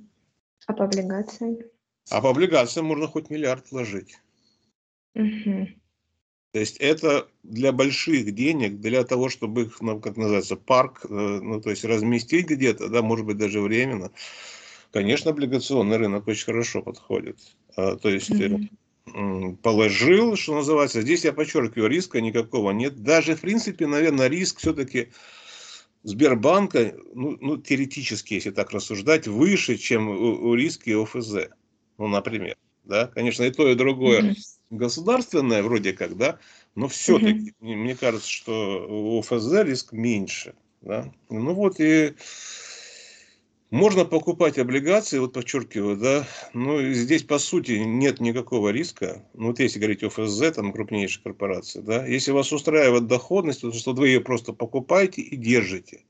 А 0.68 0.74
по 0.74 0.86
облигациям? 0.86 1.58
А 2.12 2.22
по 2.22 2.30
облигациям 2.30 2.86
можно 2.86 3.08
хоть 3.08 3.30
миллиард 3.30 3.72
вложить. 3.72 4.20
Угу. 5.16 5.68
То 6.52 6.60
есть 6.60 6.78
это 6.78 7.28
для 7.44 7.72
больших 7.72 8.34
денег, 8.34 8.80
для 8.80 9.04
того, 9.04 9.30
чтобы 9.30 9.64
их, 9.64 9.82
ну, 9.82 10.00
как 10.00 10.18
называется, 10.18 10.56
парк, 10.56 11.06
э, 11.08 11.14
ну, 11.14 11.62
то 11.62 11.70
есть 11.70 11.86
разместить 11.86 12.48
где-то, 12.48 12.90
да, 12.90 13.04
может 13.04 13.26
быть, 13.26 13.38
даже 13.38 13.62
временно. 13.62 14.12
Конечно, 14.92 15.30
облигационный 15.30 15.98
рынок 15.98 16.28
очень 16.28 16.46
хорошо 16.46 16.82
подходит. 16.82 17.38
А, 17.76 17.96
то 17.98 18.10
есть 18.10 18.32
mm-hmm. 18.32 19.58
положил, 19.58 20.36
что 20.36 20.56
называется. 20.56 21.02
Здесь 21.02 21.24
я 21.24 21.34
подчеркиваю, 21.34 21.88
риска 21.88 22.20
никакого 22.20 22.72
нет. 22.72 23.04
Даже, 23.04 23.36
в 23.36 23.42
принципе, 23.42 23.86
наверное, 23.86 24.28
риск 24.28 24.58
все-таки 24.58 25.10
Сбербанка, 26.02 26.96
ну, 27.14 27.38
ну, 27.40 27.58
теоретически, 27.58 28.34
если 28.36 28.50
так 28.50 28.72
рассуждать, 28.72 29.28
выше, 29.28 29.78
чем 29.78 30.10
у, 30.10 30.50
у 30.50 30.56
риски 30.56 30.90
ОФЗ. 30.90 31.52
Ну, 32.00 32.08
например. 32.08 32.58
Да? 32.86 33.06
Конечно, 33.06 33.44
и 33.44 33.52
то, 33.52 33.70
и 33.70 33.76
другое. 33.76 34.22
Mm-hmm 34.22 34.59
государственная 34.70 35.64
вроде 35.64 35.94
как, 35.94 36.18
да, 36.18 36.40
но 36.76 36.88
все-таки 36.88 37.54
угу. 37.60 37.74
мне 37.74 37.96
кажется, 37.96 38.30
что 38.30 38.88
у 38.88 39.22
ФСД 39.22 39.64
риск 39.64 39.92
меньше. 39.94 40.54
Да? 40.82 41.12
Ну 41.30 41.54
вот 41.54 41.80
и 41.80 42.14
можно 43.72 44.06
покупать 44.06 44.58
облигации, 44.58 45.20
вот 45.20 45.34
подчеркиваю, 45.34 45.98
да, 45.98 46.28
но 46.54 46.82
здесь 46.92 47.24
по 47.24 47.38
сути 47.38 47.74
нет 47.74 48.20
никакого 48.20 48.70
риска. 48.70 49.24
Ну 49.34 49.48
вот 49.48 49.60
если 49.60 49.80
говорить 49.80 50.04
о 50.04 50.10
ФСЗ, 50.10 50.56
там 50.56 50.74
крупнейшая 50.74 51.24
корпорация, 51.24 51.84
да, 51.84 52.06
если 52.06 52.32
вас 52.32 52.52
устраивает 52.52 53.08
доходность, 53.08 53.62
то 53.62 53.72
что 53.72 53.94
вы 53.94 54.08
ее 54.08 54.22
просто 54.22 54.54
покупаете 54.54 55.22
и 55.22 55.36
держите. 55.36 56.04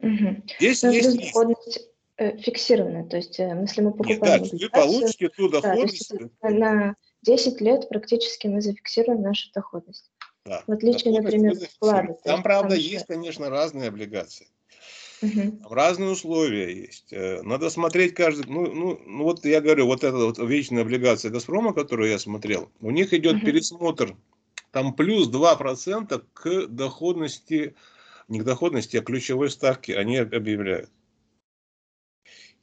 Угу. 0.00 0.42
Здесь 0.58 0.82
но 0.82 0.90
есть 0.90 1.16
доходность 1.16 1.88
э, 2.18 2.36
фиксированная, 2.38 3.04
то 3.04 3.16
есть 3.16 3.40
э, 3.40 3.56
если 3.62 3.80
мы 3.80 3.92
покупаем 3.92 4.42
Нет, 4.42 4.52
да, 4.52 4.58
вы 4.58 4.70
получите 4.70 5.28
ту 5.30 5.48
доходность. 5.48 6.12
Да, 6.42 6.50
на 6.50 6.96
10 7.26 7.60
лет 7.60 7.88
практически 7.88 8.46
мы 8.46 8.62
зафиксируем 8.62 9.22
нашу 9.22 9.50
доходность. 9.52 10.10
Да. 10.44 10.62
В 10.66 10.72
отличие, 10.72 11.20
например, 11.20 11.54
вклады. 11.56 12.16
Там, 12.24 12.42
правда, 12.42 12.70
там 12.70 12.78
есть, 12.78 13.06
конечно, 13.06 13.50
разные 13.50 13.88
облигации. 13.88 14.46
Угу. 15.22 15.58
Там 15.62 15.72
разные 15.72 16.10
условия 16.10 16.72
есть. 16.72 17.12
Э, 17.12 17.42
надо 17.42 17.68
смотреть 17.68 18.14
каждый. 18.14 18.46
Ну, 18.46 18.72
ну, 18.72 19.00
ну 19.04 19.24
вот 19.24 19.44
я 19.44 19.60
говорю, 19.60 19.86
вот 19.86 20.04
эта 20.04 20.16
вот 20.16 20.38
вечная 20.38 20.82
облигация 20.82 21.30
Газпрома, 21.32 21.74
которую 21.74 22.10
я 22.10 22.18
смотрел, 22.18 22.70
у 22.80 22.90
них 22.90 23.12
идет 23.12 23.36
угу. 23.36 23.46
пересмотр 23.46 24.16
там 24.70 24.94
плюс 24.94 25.28
2% 25.28 26.22
к 26.32 26.66
доходности, 26.68 27.74
не 28.28 28.40
к 28.40 28.44
доходности, 28.44 28.98
а 28.98 29.02
ключевой 29.02 29.50
ставке 29.50 29.96
они 29.96 30.18
объявляют. 30.18 30.90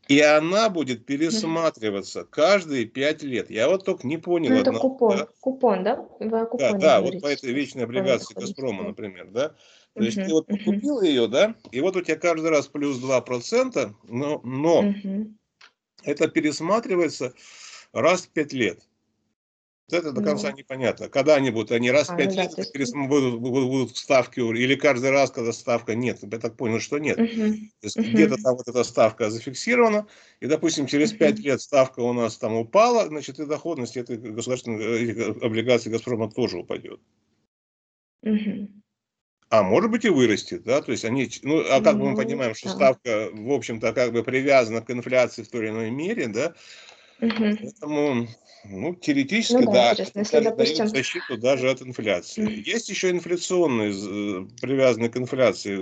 И 0.09 0.19
она 0.19 0.69
будет 0.69 1.05
пересматриваться 1.05 2.25
каждые 2.25 2.85
пять 2.85 3.23
лет. 3.23 3.49
Я 3.49 3.69
вот 3.69 3.85
только 3.85 4.05
не 4.05 4.17
понял. 4.17 4.49
Ну, 4.49 4.57
это 4.57 4.69
одного, 4.71 4.89
купон, 4.89 5.17
да? 5.17 5.27
купон, 5.39 5.83
да? 5.83 6.07
Вы 6.19 6.39
о 6.39 6.57
да, 6.57 6.73
да, 6.73 7.01
вот 7.01 7.21
по 7.21 7.27
этой 7.27 7.53
вечной 7.53 7.85
облигации 7.85 8.33
Газпрома, 8.33 8.83
например, 8.83 9.29
да? 9.31 9.55
То 9.93 10.01
uh 10.01 10.05
есть 10.05 10.17
ты 10.17 10.33
вот 10.33 10.47
купил 10.47 11.01
uh 11.01 11.05
ее, 11.05 11.27
да, 11.27 11.55
и 11.71 11.79
вот 11.79 11.95
у 11.95 12.01
тебя 12.01 12.17
каждый 12.17 12.49
раз 12.49 12.67
плюс 12.67 13.01
2%, 13.01 13.93
но, 14.09 14.41
но 14.43 14.83
uh 14.83 15.31
это 16.03 16.27
пересматривается 16.27 17.33
раз 17.93 18.23
в 18.23 18.29
пять 18.29 18.51
лет. 18.51 18.81
Вот 19.89 19.97
это 19.97 20.11
до 20.13 20.23
конца 20.23 20.51
ну. 20.51 20.57
непонятно. 20.57 21.09
Когда-нибудь 21.09 21.71
они 21.71 21.91
раз 21.91 22.07
в 22.07 22.11
а, 22.11 22.15
пять 22.15 22.35
ну, 22.35 22.41
лет 22.41 22.51
да, 22.55 22.61
есть... 22.61 22.95
будут, 22.95 23.39
будут, 23.39 23.69
будут 23.69 23.97
ставки, 23.97 24.39
или 24.39 24.75
каждый 24.75 25.11
раз, 25.11 25.29
когда 25.31 25.51
ставка 25.51 25.93
нет. 25.93 26.19
Я 26.21 26.39
так 26.39 26.55
понял, 26.55 26.79
что 26.79 26.99
нет. 26.99 27.19
Угу. 27.19 27.27
То 27.27 27.83
есть 27.83 27.97
угу. 27.97 28.05
где-то 28.07 28.41
там 28.41 28.55
вот 28.55 28.67
эта 28.67 28.83
ставка 28.83 29.29
зафиксирована, 29.29 30.07
и, 30.39 30.47
допустим, 30.47 30.87
через 30.87 31.11
пять 31.11 31.39
угу. 31.39 31.47
лет 31.47 31.61
ставка 31.61 31.99
у 31.99 32.13
нас 32.13 32.37
там 32.37 32.53
упала, 32.55 33.07
значит, 33.07 33.39
и 33.39 33.45
доходность 33.45 33.97
этой 33.97 34.17
государственной 34.17 35.33
облигации 35.41 35.89
Газпрома 35.89 36.31
тоже 36.31 36.59
упадет. 36.59 37.01
Угу. 38.21 38.69
А 39.49 39.61
может 39.61 39.91
быть 39.91 40.05
и 40.05 40.09
вырастет, 40.09 40.63
да, 40.63 40.81
то 40.81 40.91
есть 40.91 41.05
они, 41.05 41.29
ну, 41.43 41.59
а 41.59 41.79
как 41.79 41.97
ну, 41.97 42.09
мы 42.09 42.17
понимаем, 42.17 42.55
что 42.55 42.69
да. 42.69 42.75
ставка, 42.75 43.29
в 43.31 43.51
общем-то, 43.51 43.93
как 43.93 44.11
бы 44.11 44.23
привязана 44.23 44.81
к 44.81 44.89
инфляции 44.89 45.43
в 45.43 45.47
той 45.49 45.65
или 45.65 45.69
иной 45.69 45.91
мере, 45.91 46.27
да, 46.27 46.55
угу. 47.23 47.57
поэтому 47.61 48.27
ну, 48.65 48.95
теоретически, 48.95 49.53
ну, 49.61 49.71
да, 49.71 49.93
да 49.95 50.03
если, 50.15 50.39
допустим... 50.39 50.77
дают 50.77 50.91
защиту 50.91 51.37
даже 51.37 51.69
от 51.69 51.81
инфляции. 51.81 52.45
Mm. 52.45 52.63
Есть 52.65 52.89
еще 52.89 53.09
инфляционные, 53.09 53.91
э, 53.91 54.47
привязанные 54.61 55.09
к 55.09 55.17
инфляции 55.17 55.75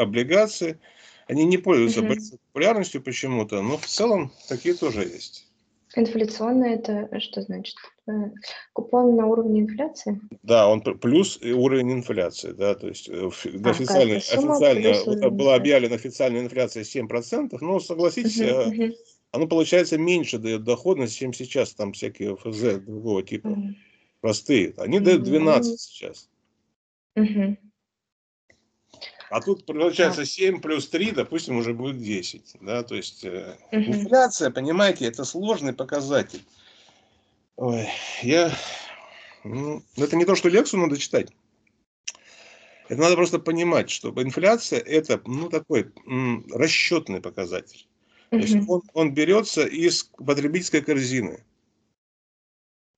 облигации. 0.00 0.78
Они 1.26 1.44
не 1.44 1.58
пользуются 1.58 2.00
mm-hmm. 2.00 2.08
большой 2.08 2.38
популярностью 2.38 3.02
почему-то, 3.02 3.62
но 3.62 3.76
в 3.76 3.86
целом 3.86 4.32
такие 4.48 4.74
тоже 4.74 5.02
есть. 5.02 5.46
Инфляционные 5.96 6.76
это 6.76 7.08
что 7.18 7.42
значит? 7.42 7.74
Э, 8.06 8.12
купон 8.72 9.16
на 9.16 9.26
уровне 9.26 9.62
инфляции? 9.62 10.20
Да, 10.44 10.68
он 10.68 10.82
плюс 10.82 11.40
уровень 11.42 11.92
инфляции, 11.92 12.52
да, 12.52 12.76
то 12.76 12.86
есть 12.86 13.08
э, 13.08 13.12
а, 13.14 13.70
официально, 13.70 14.16
официально 14.16 15.30
была 15.30 15.56
объявлена 15.56 15.96
официальная 15.96 16.42
инфляция 16.42 16.84
7%, 16.84 17.58
но 17.60 17.80
согласитесь, 17.80 18.40
uh-huh 18.40 18.94
оно 19.32 19.46
получается 19.46 19.96
меньше 19.96 20.38
дает 20.38 20.64
доходность, 20.64 21.16
чем 21.16 21.32
сейчас 21.32 21.74
там 21.74 21.92
всякие 21.92 22.36
ФЗ 22.36 22.80
другого 22.80 23.22
типа. 23.22 23.48
Mm. 23.48 23.74
Простые. 24.20 24.74
Они 24.76 25.00
дают 25.00 25.22
12 25.22 25.72
mm. 25.72 25.76
сейчас. 25.76 26.28
Mm-hmm. 27.16 27.56
А 29.30 29.40
тут 29.40 29.64
получается 29.64 30.26
7 30.26 30.60
плюс 30.60 30.88
3, 30.88 31.12
допустим, 31.12 31.56
уже 31.56 31.72
будет 31.72 31.98
10. 32.02 32.56
Да? 32.60 32.82
То 32.82 32.96
есть 32.96 33.24
mm-hmm. 33.24 33.56
инфляция, 33.72 34.50
понимаете, 34.50 35.06
это 35.06 35.24
сложный 35.24 35.72
показатель. 35.72 36.42
Ой, 37.56 37.86
я... 38.22 38.52
Ну, 39.44 39.82
это 39.96 40.16
не 40.16 40.24
то, 40.24 40.34
что 40.34 40.48
лекцию 40.48 40.80
надо 40.80 40.98
читать. 40.98 41.30
Это 42.88 43.00
надо 43.00 43.14
просто 43.14 43.38
понимать, 43.38 43.88
что 43.88 44.10
инфляция 44.20 44.80
это 44.80 45.22
ну, 45.24 45.48
такой 45.48 45.92
расчетный 46.52 47.20
показатель. 47.20 47.86
То 48.30 48.36
есть 48.36 48.56
он, 48.68 48.82
он 48.94 49.12
берется 49.12 49.66
из 49.66 50.04
потребительской 50.04 50.82
корзины. 50.82 51.44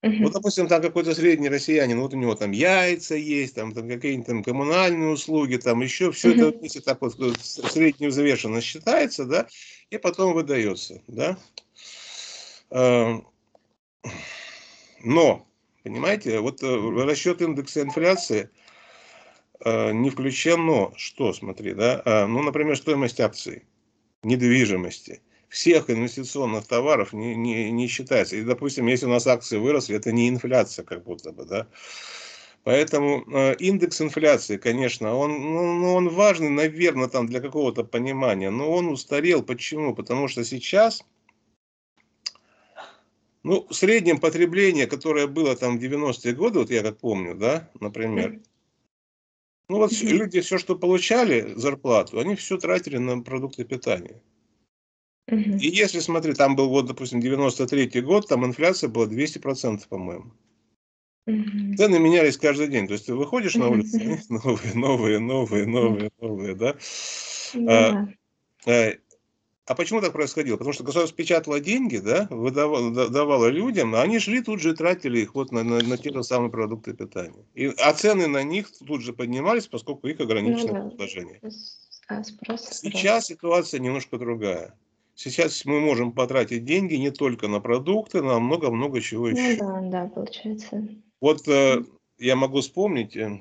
Вот, 0.02 0.32
допустим, 0.32 0.66
там 0.66 0.82
какой-то 0.82 1.14
средний 1.14 1.48
россиянин, 1.48 2.00
вот 2.00 2.12
у 2.12 2.16
него 2.16 2.34
там 2.34 2.50
яйца 2.50 3.14
есть, 3.14 3.54
там, 3.54 3.72
там 3.72 3.88
какие-нибудь 3.88 4.26
там 4.26 4.42
коммунальные 4.42 5.10
услуги, 5.10 5.56
там 5.56 5.80
еще 5.80 6.10
все 6.10 6.34
это 6.34 6.58
вместе 6.58 6.80
так 6.80 7.00
вот 7.00 7.14
средне 7.40 8.08
взвешенно 8.08 8.60
считается, 8.60 9.24
да, 9.26 9.46
и 9.90 9.98
потом 9.98 10.34
выдается, 10.34 11.00
да. 11.06 11.38
Эм, 12.70 13.28
но, 15.04 15.46
понимаете, 15.84 16.40
вот 16.40 16.64
э, 16.64 17.04
расчет 17.04 17.40
индекса 17.40 17.82
инфляции 17.82 18.50
э, 19.64 19.92
не 19.92 20.10
включено, 20.10 20.92
что, 20.96 21.32
смотри, 21.32 21.74
да, 21.74 22.26
ну, 22.26 22.42
например, 22.42 22.76
стоимость 22.76 23.20
акций 23.20 23.62
недвижимости, 24.22 25.20
всех 25.48 25.90
инвестиционных 25.90 26.66
товаров 26.66 27.12
не, 27.12 27.34
не, 27.34 27.70
не 27.70 27.88
считается. 27.88 28.36
И, 28.36 28.42
допустим, 28.42 28.86
если 28.86 29.06
у 29.06 29.10
нас 29.10 29.26
акции 29.26 29.58
выросли, 29.58 29.96
это 29.96 30.12
не 30.12 30.28
инфляция 30.28 30.84
как 30.84 31.04
будто 31.04 31.32
бы, 31.32 31.44
да. 31.44 31.66
Поэтому 32.64 33.24
э, 33.32 33.56
индекс 33.56 34.00
инфляции, 34.00 34.56
конечно, 34.56 35.16
он, 35.16 35.32
ну, 35.32 35.74
ну, 35.74 35.94
он 35.94 36.08
важный, 36.08 36.48
наверное, 36.48 37.08
там 37.08 37.26
для 37.26 37.40
какого-то 37.40 37.82
понимания, 37.82 38.50
но 38.50 38.70
он 38.70 38.88
устарел. 38.88 39.42
Почему? 39.42 39.94
Потому 39.96 40.28
что 40.28 40.44
сейчас, 40.44 41.04
ну, 43.42 43.66
в 43.68 43.74
среднем 43.74 44.20
потребление, 44.20 44.86
которое 44.86 45.26
было 45.26 45.56
там 45.56 45.76
в 45.76 45.82
90-е 45.82 46.34
годы, 46.34 46.60
вот 46.60 46.70
я 46.70 46.82
как 46.82 46.98
помню, 46.98 47.34
да, 47.34 47.68
например, 47.80 48.38
ну 49.72 49.78
вот 49.78 49.92
люди 50.02 50.42
все, 50.42 50.58
что 50.58 50.76
получали 50.76 51.54
зарплату, 51.56 52.20
они 52.20 52.36
все 52.36 52.58
тратили 52.58 52.98
на 52.98 53.22
продукты 53.22 53.64
питания. 53.64 54.20
И 55.26 55.66
если, 55.66 56.00
смотри, 56.00 56.34
там 56.34 56.56
был 56.56 56.68
вот, 56.68 56.84
допустим, 56.84 57.20
93 57.20 58.02
год, 58.02 58.28
там 58.28 58.44
инфляция 58.44 58.90
была 58.90 59.06
200%, 59.06 59.88
по-моему. 59.88 60.34
Цены 61.24 61.98
менялись 61.98 62.36
каждый 62.36 62.68
день. 62.68 62.86
То 62.86 62.92
есть 62.92 63.06
ты 63.06 63.14
выходишь 63.14 63.54
на 63.54 63.68
улицу, 63.68 63.98
новые, 64.28 64.74
новые, 64.74 65.18
новые, 65.18 65.66
новые, 65.66 66.10
новые, 66.20 66.54
да? 66.54 66.76
А, 67.66 68.08
э, 68.66 68.98
а 69.66 69.74
почему 69.74 70.00
так 70.00 70.12
происходило? 70.12 70.56
Потому 70.56 70.72
что 70.72 70.82
государство 70.82 71.16
печатало 71.16 71.60
деньги, 71.60 71.98
да, 71.98 72.26
выдавало, 72.30 73.08
давало 73.08 73.46
людям, 73.46 73.94
а 73.94 74.02
они 74.02 74.18
шли 74.18 74.42
тут 74.42 74.60
же 74.60 74.70
и 74.70 74.74
тратили 74.74 75.20
их 75.20 75.34
вот 75.34 75.52
на, 75.52 75.62
на, 75.62 75.80
на 75.80 75.96
те 75.96 76.12
же 76.12 76.24
самые 76.24 76.50
продукты 76.50 76.94
питания. 76.94 77.44
И, 77.54 77.66
а 77.66 77.92
цены 77.92 78.26
на 78.26 78.42
них 78.42 78.70
тут 78.84 79.02
же 79.02 79.12
поднимались, 79.12 79.68
поскольку 79.68 80.08
их 80.08 80.18
ограниченное 80.20 80.82
ну, 80.82 80.84
да. 80.84 80.88
предложение. 80.88 81.40
А, 82.08 82.24
спрос, 82.24 82.80
Сейчас 82.82 83.26
ситуация 83.26 83.78
немножко 83.78 84.18
другая. 84.18 84.74
Сейчас 85.14 85.64
мы 85.64 85.78
можем 85.78 86.12
потратить 86.12 86.64
деньги 86.64 86.94
не 86.94 87.10
только 87.10 87.46
на 87.46 87.60
продукты, 87.60 88.22
на 88.22 88.40
много-много 88.40 89.00
чего 89.00 89.28
ну, 89.28 89.36
еще. 89.36 89.58
Да, 89.58 89.80
да, 89.82 90.06
получается. 90.06 90.88
Вот 91.20 91.46
э, 91.46 91.84
я 92.18 92.34
могу 92.34 92.60
вспомнить, 92.60 93.16
э, 93.16 93.40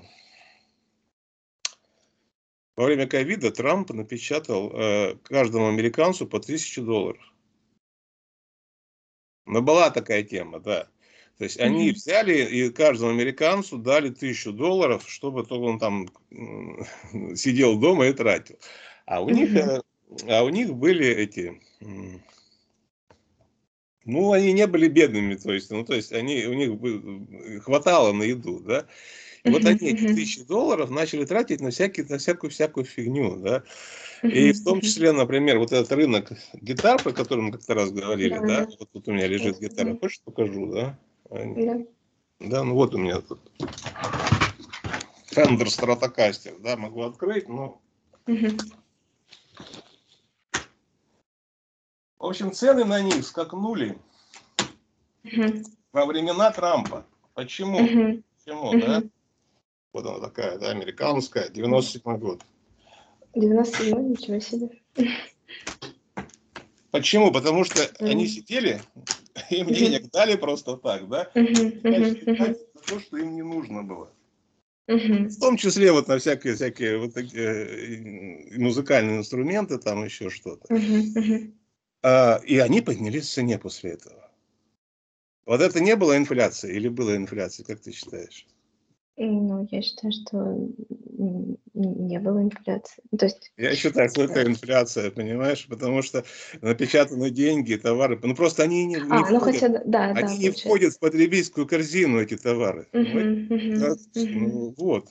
во 2.82 2.86
время 2.86 3.06
ковида 3.06 3.52
Трамп 3.52 3.92
напечатал 3.92 4.72
э, 4.74 5.16
каждому 5.26 5.68
американцу 5.68 6.26
по 6.26 6.40
тысячу 6.40 6.82
долларов. 6.82 7.22
Но 9.46 9.62
была 9.62 9.92
такая 9.92 10.24
тема, 10.24 10.60
да. 10.60 10.90
То 11.38 11.44
есть 11.44 11.60
они 11.60 11.90
mm-hmm. 11.90 11.94
взяли 11.94 12.34
и 12.34 12.70
каждому 12.72 13.12
американцу 13.12 13.78
дали 13.78 14.10
тысячу 14.10 14.52
долларов, 14.52 15.04
чтобы 15.08 15.46
только 15.46 15.62
он 15.62 15.78
там 15.78 16.08
сидел 17.36 17.78
дома 17.80 18.08
и 18.08 18.14
тратил. 18.14 18.58
А 19.06 19.22
у 19.22 19.30
mm-hmm. 19.30 19.34
них, 19.34 19.56
э, 19.56 19.82
а 20.28 20.44
у 20.44 20.50
них 20.50 20.74
были 20.74 21.06
эти, 21.06 21.62
ну 24.06 24.32
они 24.32 24.54
не 24.54 24.68
были 24.68 24.88
бедными, 24.88 25.36
то 25.36 25.54
есть, 25.54 25.72
ну 25.72 25.84
то 25.86 25.94
есть 25.94 26.12
они 26.12 26.46
у 26.46 26.54
них 26.54 27.64
хватало 27.64 28.14
на 28.14 28.24
еду, 28.24 28.60
да. 28.60 28.86
И 29.44 29.50
вот 29.50 29.66
они 29.66 29.90
эти 29.90 30.14
тысячи 30.14 30.44
долларов 30.44 30.92
начали 30.92 31.26
тратить 31.26 31.62
на, 31.62 31.72
всякие, 31.72 32.06
на 32.08 32.20
всякую 32.20 32.52
всякую 32.52 32.86
фигню, 32.86 33.38
да. 33.38 33.64
И 34.22 34.52
в 34.52 34.64
том 34.64 34.82
числе, 34.82 35.12
например, 35.12 35.58
вот 35.58 35.72
этот 35.72 35.92
рынок 35.94 36.32
гитар, 36.62 37.02
про 37.02 37.12
который 37.12 37.42
мы 37.42 37.52
как-то 37.52 37.74
раз 37.74 37.92
говорили, 37.92 38.38
да, 38.38 38.68
вот 38.80 38.90
тут 38.92 39.08
у 39.08 39.12
меня 39.14 39.28
лежит 39.28 39.60
гитара, 39.60 39.98
хочешь 39.98 40.22
покажу, 40.22 40.68
да? 40.72 41.00
Да. 41.30 41.82
Да, 42.40 42.64
ну 42.64 42.74
вот 42.74 42.96
у 42.96 42.98
меня 42.98 43.22
тут 43.22 43.40
Fender 45.32 45.66
Stratocaster, 45.66 46.60
да, 46.60 46.76
могу 46.76 47.04
открыть, 47.04 47.48
но... 47.48 47.82
В 52.22 52.26
общем, 52.28 52.52
цены 52.52 52.86
на 52.86 53.02
них 53.02 53.26
скакнули 53.26 53.98
во 55.92 56.06
времена 56.06 56.52
Трампа. 56.52 57.04
Почему? 57.34 57.80
Почему, 57.80 58.80
да? 58.80 59.02
Вот 59.92 60.06
она 60.06 60.20
такая, 60.20 60.60
да, 60.60 60.70
американская, 60.70 61.50
97 61.50 62.18
год. 62.20 62.44
97 63.34 64.10
ничего 64.10 64.40
себе. 64.40 64.70
Почему? 66.92 67.32
Потому 67.32 67.64
что 67.64 67.82
mm. 67.82 68.08
они 68.08 68.28
сидели, 68.28 68.82
им 69.50 69.68
mm-hmm. 69.68 69.74
денег 69.74 70.12
дали 70.12 70.36
просто 70.36 70.78
так, 70.78 71.10
да? 71.10 71.28
Mm-hmm. 71.34 71.82
Mm-hmm. 71.82 72.58
то, 72.86 73.00
что 73.00 73.18
им 73.18 73.34
не 73.34 73.42
нужно 73.42 73.82
было. 73.82 74.12
Mm-hmm. 74.88 75.30
В 75.30 75.40
том 75.40 75.58
числе 75.58 75.92
вот 75.92 76.08
на 76.08 76.20
всякие, 76.20 76.54
всякие 76.54 77.00
вот 77.00 77.14
такие 77.16 77.44
э, 77.44 78.58
музыкальные 78.60 79.18
инструменты, 79.18 79.80
там 79.80 80.04
еще 80.06 80.30
что-то. 80.30 80.72
Mm-hmm. 80.72 81.54
А, 82.04 82.42
и 82.46 82.58
они 82.58 82.82
поднялись 82.82 83.28
в 83.28 83.34
цене 83.34 83.60
после 83.60 83.92
этого. 83.92 84.32
Вот 85.46 85.62
это 85.62 85.80
не 85.80 85.96
было 85.96 86.18
инфляции 86.18 86.76
или 86.76 86.88
была 86.88 87.16
инфляция, 87.16 87.66
как 87.66 87.80
ты 87.82 87.92
считаешь? 87.92 88.48
Ну, 89.18 89.68
я 89.70 89.82
считаю, 89.82 90.12
что 90.14 90.58
не 91.74 92.20
было 92.20 92.42
инфляции. 92.42 93.04
Ну, 93.12 93.18
то 93.18 93.26
есть... 93.26 93.52
Я 93.58 93.76
считаю, 93.76 94.10
что 94.10 94.24
это 94.24 94.44
инфляция, 94.44 95.12
понимаешь? 95.12 95.68
Потому 95.68 96.02
что 96.02 96.24
напечатаны 96.62 97.30
деньги, 97.30 97.76
товары. 97.76 98.20
Ну, 98.24 98.34
просто 98.36 98.64
они 98.64 98.86
не, 98.86 98.96
не, 98.96 99.02
а, 99.02 99.24
входят, 99.24 99.32
ну, 99.32 99.40
хотя, 99.40 99.84
да, 99.86 100.06
они 100.12 100.22
да, 100.22 100.38
не 100.38 100.50
входят 100.50 100.94
в 100.94 101.00
потребительскую 101.00 101.68
корзину, 101.68 102.20
эти 102.20 102.38
товары. 102.38 102.88
Угу, 102.94 103.02
угу, 103.02 103.80
да? 103.80 103.92
угу. 103.92 104.00
Ну, 104.16 104.74
вот. 104.78 105.10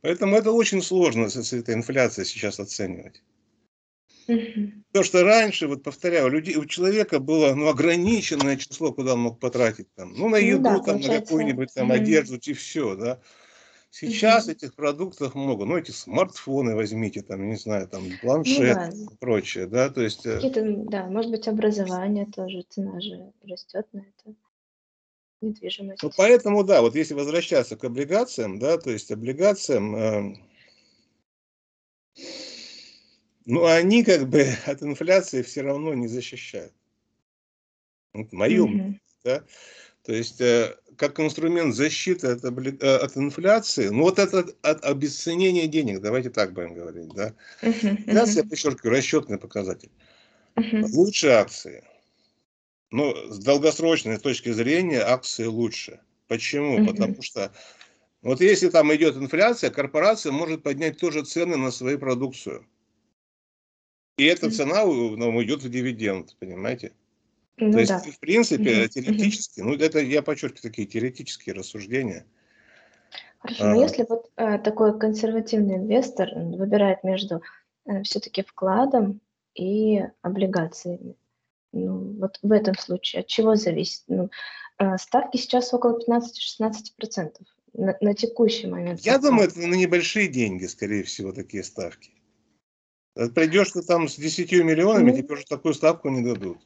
Поэтому 0.00 0.36
это 0.36 0.52
очень 0.52 0.80
сложно 0.80 1.28
с 1.28 1.52
этой 1.52 1.74
инфляцией 1.74 2.26
сейчас 2.26 2.58
оценивать. 2.58 3.22
То, 4.92 5.02
что 5.02 5.22
раньше, 5.22 5.66
вот 5.68 5.82
повторяю, 5.82 6.26
у, 6.26 6.28
людей, 6.28 6.56
у 6.56 6.64
человека 6.64 7.18
было 7.18 7.54
ну, 7.54 7.68
ограниченное 7.68 8.56
число, 8.56 8.92
куда 8.92 9.14
он 9.14 9.20
мог 9.20 9.40
потратить. 9.40 9.92
Там, 9.94 10.12
ну, 10.14 10.28
на 10.28 10.38
ну 10.38 10.44
еду, 10.44 10.70
ну, 10.70 10.78
да, 10.78 10.92
там, 10.92 11.00
на 11.00 11.20
какую-нибудь 11.20 11.72
там, 11.74 11.90
одежду, 11.90 12.36
и 12.36 12.52
все. 12.52 12.94
Да? 12.96 13.20
Сейчас 13.90 14.44
угу. 14.44 14.52
этих 14.52 14.74
продуктов 14.74 15.34
много. 15.34 15.64
Ну, 15.64 15.76
эти 15.76 15.90
смартфоны 15.90 16.74
возьмите, 16.74 17.22
там, 17.22 17.46
не 17.48 17.56
знаю, 17.56 17.88
там, 17.88 18.04
планшет 18.22 18.76
ну, 18.76 19.06
да. 19.06 19.12
и 19.12 19.16
прочее. 19.18 19.66
Да? 19.66 19.90
То 19.90 20.02
есть, 20.02 20.24
э, 20.24 20.36
Какие-то, 20.36 20.62
да, 20.88 21.06
может 21.06 21.30
быть, 21.30 21.46
образование 21.46 22.26
тоже, 22.26 22.64
цена 22.68 23.00
же 23.00 23.32
растет 23.46 23.86
на 23.92 24.00
это. 24.00 24.34
Недвижимость. 25.42 26.02
Ну, 26.02 26.10
поэтому, 26.16 26.64
да, 26.64 26.80
вот 26.80 26.94
если 26.94 27.14
возвращаться 27.14 27.76
к 27.76 27.84
облигациям, 27.84 28.58
да, 28.58 28.78
то 28.78 28.90
есть 28.90 29.10
облигациям... 29.10 29.96
Э, 29.96 30.34
но 33.44 33.66
они 33.66 34.04
как 34.04 34.28
бы 34.28 34.46
от 34.66 34.82
инфляции 34.82 35.42
все 35.42 35.62
равно 35.62 35.94
не 35.94 36.08
защищают. 36.08 36.72
Вот 38.12 38.32
мое 38.32 38.66
mm-hmm. 38.66 38.94
да. 39.24 39.44
То 40.02 40.12
есть 40.12 40.40
э, 40.40 40.76
как 40.96 41.18
инструмент 41.20 41.74
защиты 41.74 42.28
от, 42.28 42.44
э, 42.44 42.96
от 42.96 43.16
инфляции, 43.16 43.88
ну 43.88 44.02
вот 44.02 44.18
это 44.18 44.40
от, 44.40 44.56
от 44.62 44.84
обесценения 44.84 45.66
денег, 45.66 46.00
давайте 46.00 46.30
так 46.30 46.52
будем 46.52 46.74
говорить, 46.74 47.08
да. 47.14 47.34
Uh-huh, 47.62 47.90
Инфляция, 47.90 48.42
я 48.42 48.48
подчеркиваю, 48.48 48.96
расчетный 48.96 49.38
показатель. 49.38 49.90
Uh-huh. 50.56 50.86
Лучше 50.92 51.28
акции. 51.28 51.84
Но 52.90 53.14
с 53.32 53.38
долгосрочной 53.38 54.18
точки 54.18 54.52
зрения 54.52 55.00
акции 55.00 55.44
лучше. 55.44 56.00
Почему? 56.28 56.80
Uh-huh. 56.80 56.86
Потому 56.88 57.22
что 57.22 57.52
вот 58.22 58.40
если 58.40 58.68
там 58.68 58.94
идет 58.94 59.16
инфляция, 59.16 59.70
корпорация 59.70 60.32
может 60.32 60.62
поднять 60.62 60.98
тоже 60.98 61.24
цены 61.24 61.56
на 61.56 61.70
свою 61.70 61.98
продукцию. 61.98 62.66
И 64.16 64.24
эта 64.24 64.50
цена 64.50 64.84
ну, 64.84 65.42
идет 65.42 65.62
в 65.62 65.70
дивиденд, 65.70 66.36
понимаете? 66.38 66.92
Ну, 67.56 67.72
То 67.72 67.78
есть, 67.78 67.90
да. 67.90 67.98
в 67.98 68.18
принципе, 68.18 68.88
теоретически, 68.88 69.60
ну, 69.60 69.74
это 69.74 70.00
я 70.00 70.22
подчеркиваю 70.22 70.62
такие 70.62 70.86
теоретические 70.86 71.54
рассуждения. 71.54 72.26
Хорошо, 73.38 73.64
а, 73.64 73.74
но 73.74 73.82
если 73.82 74.06
вот 74.08 74.30
э, 74.36 74.58
такой 74.58 74.98
консервативный 74.98 75.76
инвестор 75.76 76.28
выбирает 76.34 77.02
между 77.04 77.42
э, 77.86 78.02
все-таки 78.02 78.42
вкладом 78.42 79.20
и 79.54 80.02
облигациями, 80.22 81.16
ну, 81.72 82.16
вот 82.20 82.38
в 82.42 82.52
этом 82.52 82.76
случае 82.76 83.20
от 83.20 83.26
чего 83.26 83.56
зависит? 83.56 84.02
Ну, 84.06 84.30
э, 84.78 84.96
ставки 84.98 85.36
сейчас 85.38 85.72
около 85.74 85.98
15-16% 85.98 87.32
на, 87.74 87.96
на 88.00 88.14
текущий 88.14 88.66
момент. 88.66 89.00
Я 89.00 89.18
думаю, 89.18 89.48
это 89.48 89.58
на 89.60 89.74
небольшие 89.74 90.28
деньги, 90.28 90.66
скорее 90.66 91.02
всего, 91.02 91.32
такие 91.32 91.64
ставки. 91.64 92.12
Э, 93.14 93.28
Придешь 93.28 93.72
ты 93.72 93.82
там 93.82 94.08
с 94.08 94.16
10 94.16 94.52
миллионами, 94.52 95.10
ну, 95.10 95.16
тебе 95.16 95.34
уже 95.34 95.44
такую 95.44 95.74
ставку 95.74 96.08
не 96.08 96.22
дадут. 96.22 96.58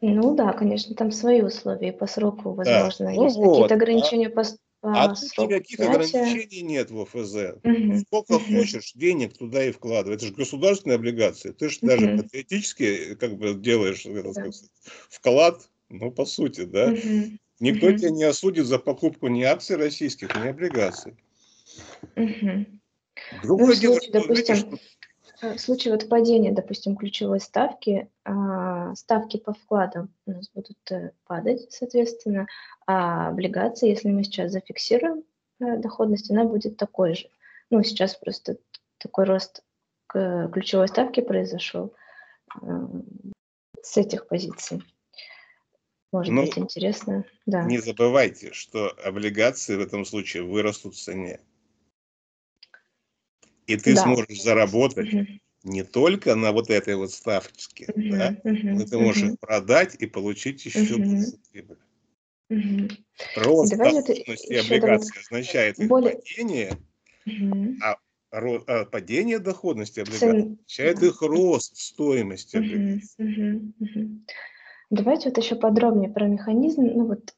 Ну 0.00 0.34
да, 0.34 0.52
конечно, 0.52 0.94
там 0.94 1.10
свои 1.10 1.42
условия 1.42 1.92
по 1.92 2.06
сроку, 2.06 2.52
возможно, 2.52 3.06
да. 3.06 3.12
ну 3.12 3.24
есть 3.24 3.36
вот, 3.36 3.52
какие-то 3.52 3.74
ограничения 3.74 4.26
а, 4.26 4.30
по, 4.30 4.44
по 4.80 5.02
а 5.02 5.16
сроку 5.16 5.50
никаких 5.50 5.78
принятия. 5.78 6.20
ограничений 6.20 6.62
нет 6.62 6.90
в 6.90 7.00
ОФЗ. 7.00 7.34
Угу. 7.64 7.98
Сколько 8.06 8.32
угу. 8.32 8.58
хочешь 8.58 8.92
денег 8.94 9.36
туда 9.36 9.64
и 9.64 9.72
вкладывай. 9.72 10.16
Это 10.16 10.26
же 10.26 10.34
государственные 10.34 10.96
облигации. 10.96 11.52
Ты 11.52 11.70
же 11.70 11.78
угу. 11.80 11.86
даже 11.86 12.18
патриотически 12.18 13.14
как 13.14 13.38
бы 13.38 13.54
делаешь 13.54 14.04
да. 14.04 14.32
сказать, 14.32 14.70
вклад, 15.08 15.70
ну 15.88 16.10
по 16.10 16.26
сути, 16.26 16.64
да. 16.64 16.88
Угу. 16.88 17.38
Никто 17.60 17.86
угу. 17.86 17.96
тебя 17.96 18.10
не 18.10 18.24
осудит 18.24 18.66
за 18.66 18.78
покупку 18.78 19.28
ни 19.28 19.42
акций 19.44 19.76
российских, 19.76 20.36
ни 20.36 20.48
облигаций. 20.48 21.14
Угу. 22.16 22.66
Другое 23.42 23.74
ну, 23.74 23.80
дело, 23.80 23.94
случае, 23.94 24.10
что, 24.10 24.12
допустим, 24.12 24.54
видишь, 24.54 24.66
Э, 24.72 24.76
в 25.40 25.58
случае 25.58 25.92
вот 25.92 26.08
падения, 26.08 26.52
допустим, 26.52 26.96
ключевой 26.96 27.40
ставки, 27.40 28.08
а, 28.24 28.94
ставки 28.94 29.36
по 29.36 29.52
вкладам 29.52 30.12
у 30.26 30.32
нас 30.32 30.50
будут 30.54 30.78
э, 30.90 31.12
падать, 31.26 31.70
соответственно, 31.70 32.46
а 32.86 33.28
облигации, 33.28 33.88
если 33.88 34.08
мы 34.08 34.24
сейчас 34.24 34.52
зафиксируем 34.52 35.24
э, 35.60 35.76
доходность, 35.76 36.30
она 36.30 36.44
будет 36.44 36.76
такой 36.76 37.14
же. 37.14 37.28
Ну, 37.70 37.82
сейчас 37.82 38.14
просто 38.14 38.58
такой 38.98 39.24
рост 39.24 39.62
ключевой 40.08 40.88
ставке 40.88 41.20
произошел 41.20 41.92
с 43.82 43.96
этих 43.96 44.28
позиций. 44.28 44.82
Может 46.12 46.32
ну, 46.32 46.42
быть, 46.42 46.56
интересно. 46.56 47.24
Да. 47.44 47.64
Не 47.64 47.78
забывайте, 47.78 48.52
что 48.52 48.88
облигации 49.04 49.76
в 49.76 49.80
этом 49.80 50.04
случае 50.04 50.44
вырастут 50.44 50.94
в 50.94 51.02
цене. 51.02 51.40
И 53.66 53.76
ты 53.76 53.94
да. 53.94 54.02
сможешь 54.02 54.42
заработать 54.42 55.12
угу. 55.12 55.26
не 55.64 55.82
только 55.82 56.34
на 56.34 56.52
вот 56.52 56.70
этой 56.70 56.96
вот 56.96 57.12
ставке, 57.12 57.86
угу, 57.88 58.10
да, 58.10 58.36
угу, 58.44 58.58
но 58.62 58.84
ты 58.84 58.98
можешь 58.98 59.22
угу. 59.22 59.32
их 59.32 59.40
продать 59.40 59.96
и 59.96 60.06
получить 60.06 60.64
еще 60.64 60.94
угу. 60.94 61.22
прибыль. 61.52 61.78
Угу. 62.48 62.88
Рост 63.36 63.72
Давай 63.72 63.92
доходности 63.92 64.54
облигаций 64.54 64.80
давай... 64.80 64.98
означает 65.22 65.78
их 65.80 65.88
более... 65.88 66.14
падение, 66.14 66.78
угу. 67.26 67.74
а, 67.82 68.84
падение 68.84 69.40
доходности 69.40 70.00
облигаций 70.00 70.42
означает 70.42 71.02
их 71.02 71.22
рост 71.22 71.76
стоимости 71.76 72.56
облигаций. 72.56 73.08
Угу, 73.18 73.72
угу. 73.80 74.20
Давайте 74.90 75.30
вот 75.30 75.38
еще 75.38 75.56
подробнее 75.56 76.10
про 76.10 76.28
механизм. 76.28 76.82
Ну 76.82 77.06
вот 77.06 77.34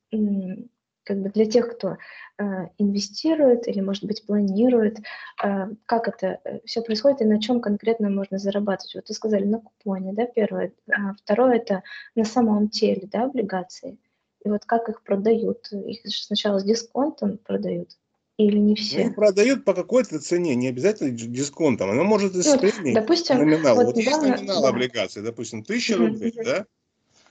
как 1.09 1.23
бы 1.23 1.31
для 1.31 1.47
тех, 1.47 1.75
кто 1.75 1.97
э, 2.39 2.45
инвестирует 2.77 3.67
или, 3.67 3.81
может 3.81 4.05
быть, 4.05 4.27
планирует, 4.27 4.99
э, 5.43 5.69
как 5.87 6.07
это 6.07 6.39
э, 6.45 6.61
все 6.67 6.83
происходит 6.83 7.23
и 7.23 7.25
на 7.25 7.41
чем 7.41 7.63
конкретно 7.63 8.11
можно 8.11 8.39
зарабатывать. 8.39 8.95
Вот 8.95 9.09
вы 9.09 9.15
сказали 9.15 9.45
на 9.45 9.59
купоне, 9.59 10.13
да, 10.13 10.27
первое. 10.27 10.73
А 10.93 11.15
второе 11.15 11.57
это 11.57 11.83
на 12.15 12.27
самом 12.27 12.69
теле, 12.69 13.09
да, 13.11 13.25
облигации. 13.25 13.97
И 14.45 14.51
вот 14.51 14.67
как 14.67 14.91
их 14.91 15.03
продают? 15.03 15.73
Их 15.73 16.01
сначала 16.05 16.59
с 16.59 16.65
дисконтом 16.65 17.39
продают 17.39 17.97
или 18.37 18.59
не 18.59 18.75
все? 18.75 19.07
Ну, 19.07 19.15
продают 19.15 19.65
по 19.65 19.73
какой-то 19.73 20.21
цене, 20.21 20.55
не 20.55 20.69
обязательно 20.69 21.11
дисконтом. 21.11 21.91
Оно 21.91 22.05
может 22.05 22.37
и 22.37 22.43
с 22.43 22.47
ну, 22.47 22.59
премией. 22.59 22.95
Допустим, 22.95 23.39
номинал. 23.39 23.77
Вот, 23.77 23.87
вот 23.87 23.97
недавно, 23.97 24.37
номинал 24.37 24.63
да. 24.63 24.69
облигации, 24.69 25.23
допустим, 25.23 25.65
тысяча 25.65 25.97
рублей, 25.97 26.33
да? 26.45 26.67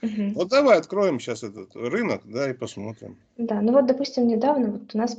Угу. 0.02 0.32
Вот 0.34 0.48
давай 0.48 0.78
откроем 0.78 1.18
сейчас 1.18 1.42
этот 1.42 1.74
рынок, 1.74 2.22
да, 2.24 2.50
и 2.50 2.54
посмотрим. 2.54 3.18
Да, 3.36 3.60
ну 3.60 3.72
вот, 3.72 3.86
допустим, 3.86 4.28
недавно 4.28 4.70
вот 4.72 4.94
у 4.94 4.98
нас 4.98 5.16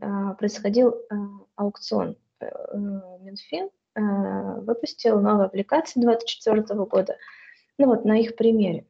а, 0.00 0.34
происходил 0.34 0.94
а, 1.10 1.14
аукцион. 1.56 2.16
Э, 2.40 2.46
Минфин 3.20 3.70
а, 3.94 4.60
выпустил 4.60 5.20
новые 5.20 5.46
аппликации 5.46 6.00
2024 6.00 6.84
года. 6.84 7.16
Ну 7.78 7.86
вот 7.86 8.04
на 8.04 8.18
их 8.18 8.36
примере, 8.36 8.86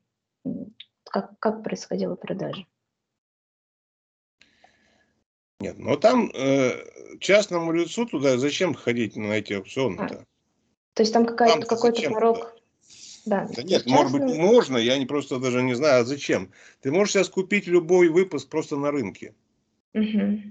как, 1.04 1.38
как 1.38 1.62
происходила 1.62 2.16
продажа. 2.16 2.66
Нет, 5.60 5.78
но 5.78 5.96
там 5.96 6.30
э, 6.34 7.18
частному 7.18 7.72
лицу 7.72 8.06
туда 8.06 8.38
зачем 8.38 8.74
ходить 8.74 9.16
на 9.16 9.32
эти 9.32 9.52
аукционы-то? 9.52 10.04
А, 10.04 10.24
то 10.94 11.02
есть 11.02 11.12
там 11.12 11.26
какая-то, 11.26 11.66
какой-то 11.66 12.10
порог... 12.10 12.56
Да, 13.26 13.48
да 13.54 13.62
нет, 13.62 13.84
частным... 13.84 13.94
может 13.94 14.12
быть, 14.12 14.36
можно, 14.36 14.76
я 14.76 14.98
не 14.98 15.06
просто 15.06 15.38
даже 15.38 15.62
не 15.62 15.74
знаю, 15.74 16.02
а 16.02 16.04
зачем. 16.04 16.50
Ты 16.80 16.90
можешь 16.90 17.12
сейчас 17.12 17.28
купить 17.28 17.66
любой 17.66 18.08
выпуск 18.08 18.48
просто 18.48 18.76
на 18.76 18.90
рынке. 18.90 19.34
Угу. 19.94 20.42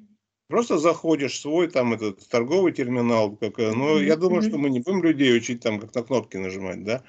Просто 0.49 0.79
заходишь 0.79 1.33
в 1.33 1.41
свой 1.41 1.69
там 1.69 1.93
этот 1.93 2.27
торговый 2.27 2.71
терминал, 2.71 3.35
как, 3.35 3.59
э, 3.59 3.71
но 3.71 3.99
mm-hmm. 3.99 4.05
я 4.05 4.15
думаю, 4.15 4.41
что 4.41 4.57
мы 4.57 4.71
не 4.71 4.79
будем 4.79 5.03
людей 5.03 5.37
учить 5.37 5.61
там 5.61 5.79
как 5.79 5.93
на 5.93 6.01
кнопки 6.01 6.37
нажимать, 6.37 6.83
да? 6.83 7.03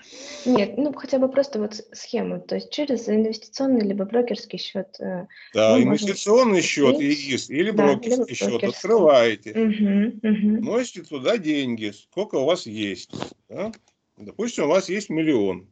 Нет, 0.45 0.77
ну 0.77 0.93
хотя 0.93 1.19
бы 1.19 1.27
просто 1.27 1.59
вот 1.59 1.83
схему, 1.91 2.39
то 2.39 2.57
есть 2.57 2.71
через 2.71 3.09
инвестиционный 3.09 3.81
либо 3.81 4.05
брокерский 4.05 4.59
счет. 4.59 4.89
Э, 5.01 5.27
да, 5.55 5.83
инвестиционный 5.83 6.61
счет 6.61 7.01
ИИС 7.01 7.49
или 7.49 7.71
да, 7.71 7.85
брокерский 7.85 8.35
счет 8.35 8.63
открываете, 8.63 9.53
mm-hmm. 9.53 10.21
Mm-hmm. 10.21 10.61
носите 10.61 11.03
туда 11.05 11.39
деньги, 11.39 11.93
сколько 11.93 12.35
у 12.35 12.45
вас 12.45 12.67
есть, 12.67 13.15
да? 13.49 13.73
Допустим, 14.21 14.65
у 14.65 14.69
вас 14.69 14.89
есть 14.89 15.09
миллион. 15.09 15.67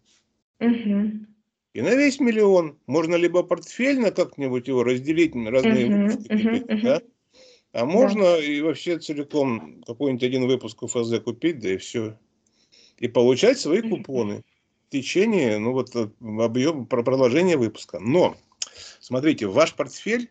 Угу. 0.61 1.27
И 1.75 1.83
на 1.83 1.95
весь 1.95 2.19
миллион 2.19 2.79
можно 2.87 3.15
либо 3.15 3.43
портфельно 3.43 4.11
как-нибудь 4.11 4.67
его 4.69 4.83
разделить 4.83 5.35
на 5.35 5.51
разные 5.51 5.87
угу, 5.87 6.07
выпуски, 6.07 6.73
угу, 6.73 6.83
да? 6.83 7.03
а 7.73 7.85
можно 7.85 8.23
да. 8.23 8.43
и 8.43 8.61
вообще 8.63 8.99
целиком 8.99 9.83
какой-нибудь 9.87 10.23
один 10.23 10.47
выпуск 10.47 10.83
УФЗ 10.83 11.21
купить, 11.21 11.59
да 11.61 11.75
и 11.75 11.77
все. 11.77 12.19
И 12.97 13.07
получать 13.07 13.59
свои 13.61 13.83
купоны 13.83 14.43
в 14.87 14.91
течение, 14.91 15.59
ну 15.59 15.73
вот, 15.73 15.95
э, 15.95 16.09
объем 16.21 16.87
продолжения 16.87 17.59
выпуска. 17.59 18.01
Но, 18.01 18.37
смотрите, 18.99 19.47
ваш 19.47 19.75
портфель, 19.75 20.31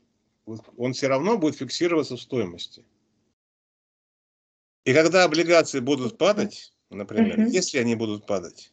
он 0.76 0.94
все 0.94 1.08
равно 1.08 1.38
будет 1.38 1.56
фиксироваться 1.56 2.18
в 2.18 2.22
стоимости. 2.22 2.84
И 4.86 4.94
когда 4.94 5.24
облигации 5.24 5.82
будут 5.82 6.18
падать, 6.18 6.74
например, 6.90 7.40
угу. 7.40 7.50
если 7.50 7.78
они 7.78 7.96
будут 7.96 8.26
падать, 8.26 8.72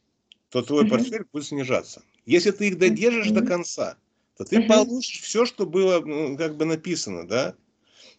то 0.50 0.62
твой 0.62 0.83
угу. 0.83 0.90
портфель 0.90 1.24
будет 1.33 1.46
снижаться. 1.46 2.03
Если 2.27 2.50
ты 2.50 2.68
их 2.68 2.79
додержишь 2.79 3.29
угу. 3.29 3.40
до 3.40 3.46
конца, 3.46 3.96
то 4.37 4.44
ты 4.44 4.61
угу. 4.61 4.68
получишь 4.68 5.20
все, 5.20 5.44
что 5.44 5.66
было 5.66 6.00
ну, 6.00 6.37
как 6.37 6.57
бы 6.57 6.64
написано, 6.64 7.27
да? 7.27 7.55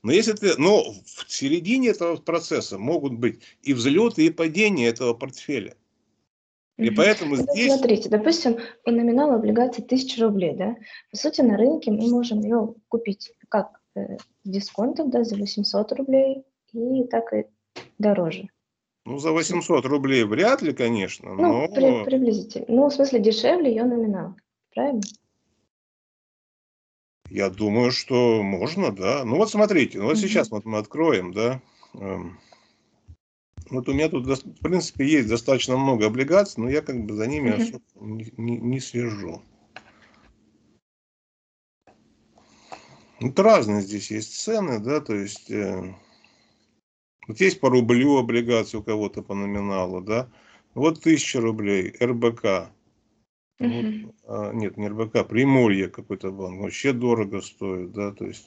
Но 0.03 0.11
если 0.11 0.33
ты, 0.33 0.55
но 0.57 0.83
в 0.83 1.25
середине 1.31 1.89
этого 1.89 2.17
процесса 2.17 2.77
могут 2.77 3.13
быть 3.13 3.39
и 3.63 3.73
взлеты, 3.73 4.25
и 4.25 4.29
падения 4.29 4.87
этого 4.87 5.13
портфеля. 5.13 5.75
И 6.77 6.89
поэтому 6.89 7.37
ну, 7.37 7.43
здесь... 7.43 7.73
Смотрите, 7.73 8.09
допустим, 8.09 8.57
по 8.83 8.91
номиналу 8.91 9.33
облигации 9.33 9.83
1000 9.83 10.21
рублей, 10.21 10.55
да? 10.55 10.75
По 11.09 11.17
сути, 11.17 11.41
на 11.41 11.57
рынке 11.57 11.89
мы 11.91 12.09
можем 12.09 12.41
ее 12.41 12.75
купить 12.89 13.31
как 13.49 13.79
э, 13.95 14.17
с 14.17 14.49
дисконтом, 14.49 15.09
да, 15.09 15.23
за 15.23 15.37
800 15.37 15.91
рублей, 15.93 16.43
и 16.73 17.03
так 17.05 17.33
и 17.33 17.45
дороже. 17.97 18.49
Ну, 19.05 19.19
за 19.19 19.31
800 19.31 19.85
рублей 19.85 20.23
вряд 20.23 20.63
ли, 20.63 20.73
конечно, 20.73 21.35
ну, 21.35 21.41
но... 21.41 21.67
При, 21.67 22.03
приблизительно. 22.05 22.65
Ну, 22.67 22.89
в 22.89 22.93
смысле, 22.93 23.19
дешевле 23.19 23.69
ее 23.69 23.83
номинал, 23.83 24.35
правильно? 24.73 25.01
Я 27.29 27.51
думаю, 27.51 27.91
что 27.91 28.41
можно, 28.41 28.91
да. 28.91 29.23
Ну, 29.23 29.37
вот 29.37 29.51
смотрите, 29.51 29.99
ну, 29.99 30.05
вот 30.05 30.17
mm-hmm. 30.17 30.21
сейчас 30.21 30.49
вот 30.49 30.65
мы 30.65 30.79
откроем, 30.79 31.33
да. 31.33 31.61
Эм, 31.93 32.39
вот 33.69 33.87
у 33.89 33.93
меня 33.93 34.09
тут, 34.09 34.25
в 34.25 34.59
принципе, 34.59 35.05
есть 35.07 35.27
достаточно 35.27 35.77
много 35.77 36.07
облигаций, 36.07 36.63
но 36.63 36.69
я 36.69 36.81
как 36.81 37.03
бы 37.05 37.13
за 37.13 37.27
ними 37.27 37.51
особо 37.51 37.83
не, 37.95 38.31
не, 38.37 38.57
не 38.57 38.79
слежу. 38.79 39.41
Вот 43.19 43.39
разные 43.39 43.81
здесь 43.81 44.09
есть 44.11 44.35
цены, 44.39 44.79
да, 44.79 44.99
то 44.99 45.15
есть 45.15 45.49
э, 45.49 45.95
вот 47.27 47.39
есть 47.39 47.59
по 47.59 47.69
рублю 47.69 48.17
облигации 48.17 48.77
у 48.77 48.83
кого-то 48.83 49.21
по 49.21 49.33
номиналу, 49.33 50.01
да, 50.01 50.29
вот 50.73 51.01
тысяча 51.01 51.41
рублей, 51.41 51.93
РБК, 52.01 52.71
угу. 53.59 53.69
вот, 54.03 54.15
а, 54.27 54.53
нет, 54.53 54.77
не 54.77 54.87
РБК, 54.87 55.27
Приморье 55.27 55.89
какой-то 55.89 56.31
банк, 56.31 56.61
вообще 56.61 56.93
дорого 56.93 57.41
стоит, 57.41 57.91
да, 57.91 58.11
то 58.11 58.25
есть 58.25 58.45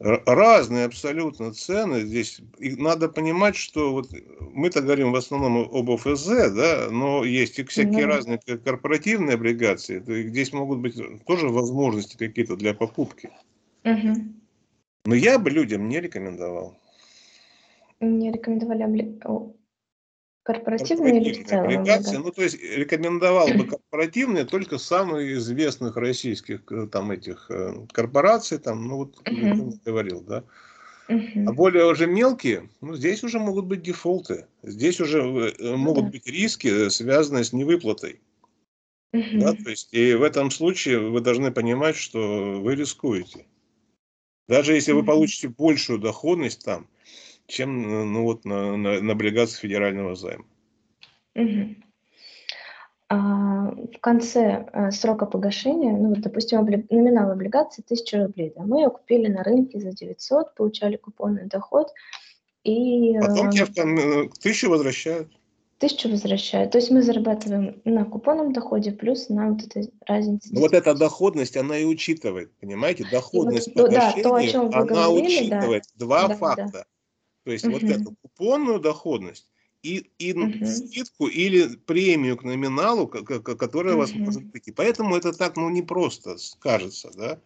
разные 0.00 0.86
абсолютно 0.86 1.52
цены 1.52 2.00
здесь. 2.00 2.40
И 2.58 2.74
надо 2.76 3.08
понимать, 3.08 3.54
что 3.54 3.92
вот 3.92 4.08
мы-то 4.52 4.80
говорим 4.80 5.12
в 5.12 5.16
основном 5.16 5.58
об 5.58 5.90
ОФЗ, 5.90 6.26
да, 6.52 6.88
но 6.90 7.22
есть 7.22 7.58
и 7.58 7.64
всякие 7.64 8.04
mm 8.04 8.06
разные 8.06 8.38
корпоративные 8.38 9.34
облигации. 9.34 10.00
То 10.00 10.12
есть 10.12 10.30
здесь 10.30 10.52
могут 10.52 10.78
быть 10.78 10.96
тоже 11.26 11.48
возможности 11.48 12.16
какие-то 12.16 12.56
для 12.56 12.72
покупки. 12.72 13.30
mm 13.84 14.32
Но 15.04 15.14
я 15.14 15.38
бы 15.38 15.50
людям 15.50 15.88
не 15.88 16.00
рекомендовал. 16.00 16.79
Не 18.00 18.32
рекомендовали 18.32 18.82
обли... 18.82 19.20
Корпоративные 20.42 21.20
или 21.20 21.42
в 21.42 21.46
целом? 21.46 21.64
Облигации, 21.66 22.16
ну, 22.16 22.30
то 22.32 22.42
есть 22.42 22.60
рекомендовал 22.62 23.48
бы 23.48 23.66
корпоративные 23.66 24.44
только 24.46 24.78
самых 24.78 25.20
известных 25.20 25.96
российских 25.96 26.62
э, 26.72 26.86
там 26.86 27.10
этих 27.10 27.50
э, 27.50 27.86
корпораций, 27.92 28.58
там, 28.58 28.88
ну, 28.88 28.96
вот, 28.96 29.22
говорил, 29.84 30.22
да. 30.22 30.44
А 31.08 31.52
более 31.52 31.86
уже 31.86 32.06
мелкие, 32.06 32.70
ну, 32.80 32.94
здесь 32.94 33.24
уже 33.24 33.38
могут 33.38 33.66
быть 33.66 33.82
дефолты. 33.82 34.46
Здесь 34.62 35.00
уже 35.00 35.20
uh-huh. 35.20 35.76
могут 35.76 36.10
быть 36.10 36.26
риски, 36.26 36.88
связанные 36.88 37.44
с 37.44 37.52
невыплатой. 37.52 38.20
Uh-huh. 39.12 39.40
Да, 39.40 39.52
то 39.54 39.70
есть, 39.70 39.92
и 39.92 40.14
в 40.14 40.22
этом 40.22 40.52
случае 40.52 41.00
вы 41.00 41.20
должны 41.20 41.50
понимать, 41.50 41.96
что 41.96 42.60
вы 42.60 42.76
рискуете. 42.76 43.44
Даже 44.48 44.74
если 44.74 44.94
uh-huh. 44.94 45.00
вы 45.00 45.04
получите 45.04 45.48
большую 45.48 45.98
доходность 45.98 46.64
там, 46.64 46.86
чем 47.50 48.12
ну, 48.12 48.22
вот 48.24 48.44
на, 48.44 48.76
на, 48.76 49.00
на 49.00 49.12
облигации 49.12 49.60
федерального 49.60 50.14
займа. 50.14 50.44
Угу. 51.34 51.76
А, 53.12 53.72
в 53.72 53.98
конце 54.00 54.68
а, 54.72 54.90
срока 54.92 55.26
погашения, 55.26 55.92
ну, 55.92 56.14
допустим, 56.14 56.60
обли... 56.60 56.86
номинал 56.90 57.32
облигации 57.32 57.82
1000 57.82 58.26
рублей, 58.26 58.52
да, 58.56 58.62
мы 58.62 58.82
ее 58.82 58.90
купили 58.90 59.26
на 59.26 59.42
рынке 59.42 59.80
за 59.80 59.92
900, 59.92 60.54
получали 60.54 60.96
купонный 60.96 61.46
доход, 61.46 61.88
и... 62.62 63.18
Потом 63.18 63.50
тебе 63.50 63.66
там 63.66 63.96
э, 63.98 64.28
тысячу 64.40 64.70
возвращают. 64.70 65.28
Тысячу 65.78 66.10
возвращают. 66.10 66.72
То 66.72 66.78
есть 66.78 66.90
мы 66.90 67.02
зарабатываем 67.02 67.80
на 67.84 68.04
купонном 68.04 68.52
доходе 68.52 68.92
плюс 68.92 69.28
на 69.28 69.48
вот 69.48 69.62
этой 69.62 69.90
разнице. 70.06 70.50
Ну, 70.52 70.60
вот 70.60 70.74
эта 70.74 70.94
доходность, 70.94 71.56
она 71.56 71.78
и 71.78 71.84
учитывает, 71.84 72.52
понимаете? 72.60 73.06
Доходность 73.10 73.74
вот, 73.74 73.86
погашения, 73.86 74.22
да, 74.22 74.28
то, 74.28 74.34
о 74.34 74.46
чем 74.46 74.68
вы 74.68 74.76
она 74.76 74.84
говорили, 74.84 75.26
учитывает 75.26 75.82
да, 75.94 76.04
два 76.04 76.28
да, 76.28 76.36
факта. 76.36 76.70
Да. 76.72 76.84
То 77.44 77.52
есть 77.52 77.64
угу. 77.64 77.74
вот 77.74 77.82
эту 77.82 78.14
купонную 78.22 78.80
доходность 78.80 79.50
и, 79.82 80.10
и 80.18 80.32
угу. 80.32 80.66
скидку 80.66 81.26
или 81.26 81.76
премию 81.76 82.36
к 82.36 82.44
номиналу, 82.44 83.06
которая 83.06 83.94
угу. 83.94 84.00
вас 84.00 84.14
может 84.14 84.50
прийти. 84.52 84.72
Поэтому 84.72 85.16
это 85.16 85.32
так, 85.32 85.56
ну, 85.56 85.70
не 85.70 85.82
просто 85.82 86.36
кажется, 86.58 87.10
да? 87.16 87.40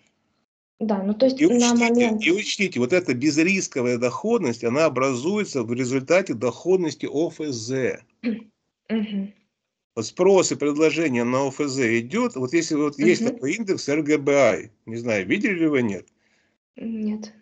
Да, 0.80 1.02
ну 1.02 1.14
то 1.14 1.26
есть 1.26 1.40
и 1.40 1.46
учтите, 1.46 1.66
на 1.66 1.74
момент... 1.74 2.22
И 2.24 2.32
учтите, 2.32 2.80
вот 2.80 2.92
эта 2.92 3.14
безрисковая 3.14 3.96
доходность, 3.96 4.64
она 4.64 4.86
образуется 4.86 5.62
в 5.62 5.72
результате 5.72 6.34
доходности 6.34 7.06
ОФЗ. 7.06 8.02
Угу. 8.90 9.32
Вот 9.94 10.06
спрос 10.06 10.50
и 10.50 10.56
предложение 10.56 11.22
на 11.22 11.46
ОФЗ 11.46 11.78
идет, 12.00 12.34
вот 12.34 12.52
если 12.52 12.74
вот 12.74 12.94
угу. 12.94 13.06
есть 13.06 13.24
такой 13.24 13.54
индекс 13.54 13.88
РГБА, 13.88 14.70
не 14.86 14.96
знаю, 14.96 15.26
видели 15.26 15.60
ли 15.60 15.66
вы, 15.68 15.82
нет? 15.82 16.08
Нет. 16.76 17.32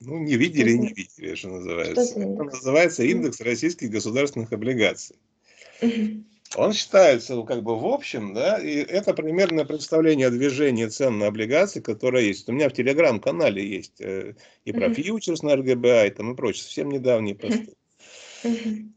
Ну, 0.00 0.18
не 0.18 0.36
видели, 0.36 0.72
не 0.72 0.92
видели, 0.92 1.34
что 1.34 1.48
называется. 1.48 2.06
Что 2.06 2.20
это 2.20 2.44
называется 2.44 3.02
индекс 3.02 3.40
российских 3.40 3.90
государственных 3.90 4.52
облигаций. 4.52 5.16
Он 6.56 6.72
считается, 6.72 7.34
ну, 7.34 7.44
как 7.44 7.62
бы 7.62 7.78
в 7.78 7.86
общем, 7.86 8.32
да, 8.32 8.58
и 8.58 8.76
это 8.76 9.12
примерно 9.12 9.66
представление 9.66 10.28
о 10.28 10.30
движении 10.30 10.86
цен 10.86 11.18
на 11.18 11.26
облигации, 11.26 11.80
которое 11.80 12.24
есть. 12.24 12.48
У 12.48 12.52
меня 12.52 12.70
в 12.70 12.72
телеграм-канале 12.72 13.66
есть 13.66 14.00
э, 14.00 14.34
и 14.64 14.72
про 14.72 14.92
фьючерс 14.92 15.42
на 15.42 15.56
РГБА, 15.56 16.06
и 16.06 16.10
там 16.10 16.32
и 16.32 16.36
прочее, 16.36 16.62
совсем 16.62 16.90
недавние 16.90 17.34
посты. 17.34 17.74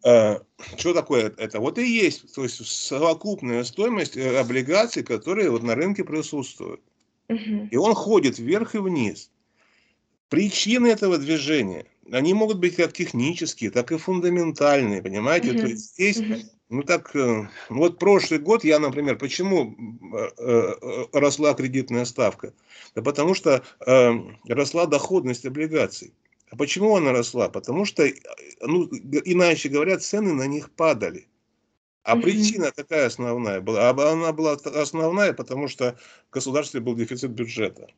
А, 0.03 0.41
что 0.77 0.93
такое 0.93 1.33
это? 1.35 1.59
Вот 1.59 1.77
и 1.77 1.85
есть, 1.85 2.33
то 2.33 2.43
есть 2.43 2.65
совокупная 2.65 3.63
стоимость 3.63 4.15
э, 4.15 4.37
облигаций, 4.37 5.03
которые 5.03 5.49
вот 5.49 5.63
на 5.63 5.75
рынке 5.75 6.03
присутствуют. 6.03 6.81
И 7.27 7.75
он 7.75 7.95
ходит 7.95 8.39
вверх 8.39 8.75
и 8.75 8.77
вниз. 8.77 9.30
Причины 10.31 10.87
этого 10.87 11.17
движения, 11.17 11.85
они 12.09 12.33
могут 12.33 12.57
быть 12.57 12.77
как 12.77 12.93
технические, 12.93 13.69
так 13.69 13.91
и 13.91 13.97
фундаментальные, 13.97 15.03
понимаете? 15.03 15.49
Uh-huh. 15.49 15.59
То 15.59 15.67
есть 15.67 15.93
здесь, 15.95 16.21
uh-huh. 16.21 16.41
ну 16.69 16.83
так, 16.83 17.13
э, 17.13 17.49
вот 17.67 17.99
прошлый 17.99 18.39
год 18.39 18.63
я, 18.63 18.79
например, 18.79 19.17
почему 19.17 19.75
э, 20.15 20.29
э, 20.37 21.05
росла 21.11 21.53
кредитная 21.53 22.05
ставка? 22.05 22.53
Да 22.95 23.01
потому 23.01 23.33
что 23.33 23.61
росла 24.47 24.85
доходность 24.85 25.45
облигаций. 25.45 26.13
А 26.49 26.55
почему 26.55 26.95
она 26.95 27.11
росла? 27.11 27.49
Потому 27.49 27.83
что, 27.83 28.07
ну, 28.61 28.85
иначе 28.85 29.67
говоря, 29.67 29.97
цены 29.99 30.31
на 30.31 30.47
них 30.47 30.71
падали. 30.71 31.27
А 32.03 32.15
причина 32.15 32.71
такая 32.71 33.07
основная 33.07 33.59
была. 33.59 33.89
А 33.89 34.11
она 34.13 34.31
была 34.31 34.53
основная, 34.53 35.33
потому 35.33 35.67
что 35.67 35.97
в 36.29 36.33
государстве 36.33 36.79
был 36.79 36.95
дефицит 36.95 37.31
бюджета 37.31 37.89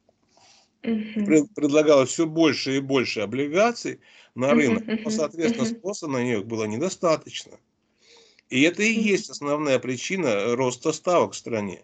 угу. 0.83 1.47
предлагалось 1.55 2.09
все 2.09 2.25
больше 2.25 2.77
и 2.77 2.79
больше 2.79 3.21
облигаций 3.21 3.99
на 4.35 4.51
рынок, 4.51 4.83
но, 5.03 5.09
соответственно, 5.09 5.65
спроса 5.65 6.07
на 6.07 6.23
них 6.23 6.45
было 6.45 6.65
недостаточно. 6.65 7.59
И 8.49 8.61
это 8.61 8.83
и 8.83 8.93
есть 8.93 9.29
основная 9.29 9.79
причина 9.79 10.55
роста 10.55 10.91
ставок 10.91 11.33
в 11.33 11.37
стране. 11.37 11.81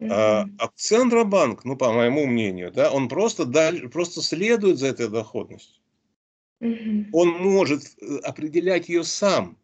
А, 0.00 0.46
а 0.58 0.68
Центробанк, 0.74 1.64
ну, 1.64 1.76
по 1.76 1.92
моему 1.92 2.26
мнению, 2.26 2.70
да, 2.70 2.92
он 2.92 3.08
просто, 3.08 3.46
даль, 3.46 3.88
просто 3.88 4.20
следует 4.20 4.78
за 4.78 4.88
этой 4.88 5.08
доходностью. 5.08 5.82
Он 7.12 7.28
может 7.30 7.82
э, 8.00 8.16
определять 8.22 8.88
ее 8.88 9.04
сам. 9.04 9.56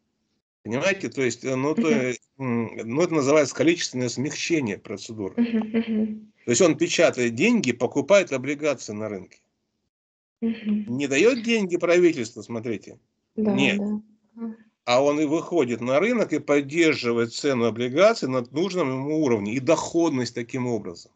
Понимаете? 0.62 1.08
То 1.08 1.22
есть, 1.22 1.44
э, 1.44 1.54
ну, 1.54 1.74
то, 1.74 2.12
ну, 2.38 3.02
это 3.02 3.14
называется 3.14 3.54
количественное 3.54 4.08
смягчение 4.08 4.78
процедуры. 4.78 5.34
То 6.44 6.50
есть 6.50 6.60
он 6.60 6.76
печатает 6.76 7.34
деньги, 7.34 7.72
покупает 7.72 8.32
облигации 8.32 8.92
на 8.92 9.08
рынке. 9.08 9.38
Угу. 10.40 10.54
Не 10.88 11.06
дает 11.06 11.44
деньги 11.44 11.76
правительству, 11.76 12.42
смотрите. 12.42 12.98
Да, 13.36 13.52
Нет. 13.52 13.78
Да. 14.34 14.54
А 14.84 15.02
он 15.02 15.20
и 15.20 15.24
выходит 15.24 15.80
на 15.80 16.00
рынок 16.00 16.32
и 16.32 16.40
поддерживает 16.40 17.32
цену 17.32 17.66
облигаций 17.66 18.28
на 18.28 18.44
нужном 18.50 18.90
ему 18.90 19.22
уровне 19.22 19.54
и 19.54 19.60
доходность 19.60 20.34
таким 20.34 20.66
образом. 20.66 21.12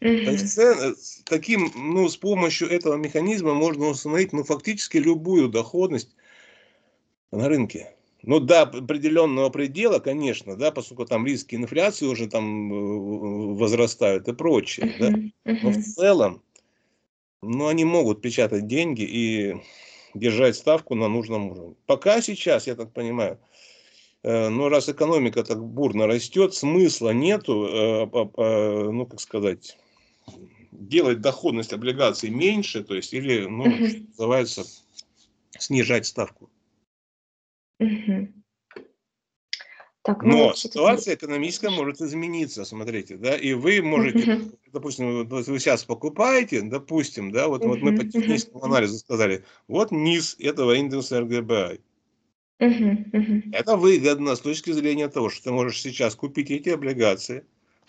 Угу. 0.00 0.24
То 0.24 0.30
есть 0.30 0.52
цен, 0.52 0.96
таким, 1.24 1.72
ну, 1.74 2.08
с 2.08 2.16
помощью 2.16 2.68
этого 2.68 2.94
механизма 2.94 3.54
можно 3.54 3.86
установить 3.86 4.32
ну, 4.32 4.44
фактически 4.44 4.98
любую 4.98 5.48
доходность 5.48 6.14
на 7.32 7.48
рынке. 7.48 7.92
Ну, 8.22 8.38
до 8.40 8.62
определенного 8.62 9.48
предела, 9.50 9.98
конечно, 9.98 10.56
да, 10.56 10.70
поскольку 10.70 11.06
там 11.06 11.26
риски 11.26 11.54
инфляции 11.54 12.06
уже 12.06 12.28
там 12.28 12.72
э, 12.72 13.54
возрастают 13.54 14.28
и 14.28 14.32
прочее, 14.32 14.94
да. 14.98 15.52
Но 15.62 15.70
в 15.70 15.82
целом 15.82 16.42
но 17.42 17.68
они 17.68 17.84
могут 17.84 18.20
печатать 18.20 18.66
деньги 18.66 19.02
и 19.02 19.56
держать 20.14 20.56
ставку 20.56 20.94
на 20.94 21.08
нужном 21.08 21.50
уровне. 21.50 21.74
Пока 21.86 22.20
сейчас, 22.20 22.66
я 22.66 22.74
так 22.74 22.92
понимаю, 22.92 23.38
э, 24.22 24.48
но 24.48 24.68
раз 24.68 24.88
экономика 24.88 25.42
так 25.44 25.64
бурно 25.64 26.06
растет, 26.06 26.54
смысла 26.54 27.10
нету, 27.10 27.66
э, 27.66 28.90
ну, 28.90 29.06
как 29.06 29.20
сказать, 29.20 29.78
делать 30.72 31.20
доходность 31.20 31.72
облигаций 31.72 32.30
меньше, 32.30 32.82
то 32.84 32.94
есть, 32.94 33.14
или, 33.14 33.46
ну, 33.46 33.66
uh 33.66 34.06
называется, 34.08 34.64
снижать 35.58 36.06
ставку. 36.06 36.50
Так, 40.02 40.22
ну, 40.22 40.48
Но 40.48 40.54
ситуация 40.54 41.14
экономическая 41.14 41.68
может 41.68 42.00
измениться, 42.00 42.64
смотрите, 42.64 43.18
да, 43.18 43.36
и 43.36 43.52
вы 43.52 43.82
можете, 43.82 44.18
uh 44.18 44.56
допустим, 44.72 45.26
вы 45.28 45.42
сейчас 45.58 45.84
покупаете, 45.84 46.62
допустим, 46.62 47.30
да, 47.32 47.48
вот, 47.48 47.62
uh 47.62 47.68
вот 47.68 47.82
мы 47.82 47.96
по 47.96 48.04
техническому 48.04 48.64
анализу 48.64 48.96
сказали, 48.98 49.44
вот 49.68 49.90
низ 49.90 50.36
этого 50.38 50.72
индекса 50.72 51.20
РГБА. 51.20 51.78
Uh-huh, 52.60 53.10
uh-huh. 53.12 53.42
Это 53.52 53.76
выгодно 53.76 54.36
с 54.36 54.40
точки 54.40 54.70
зрения 54.72 55.08
того, 55.08 55.28
что 55.28 55.44
ты 55.44 55.52
можешь 55.52 55.82
сейчас 55.82 56.14
купить 56.14 56.50
эти 56.50 56.70
облигации, 56.70 57.44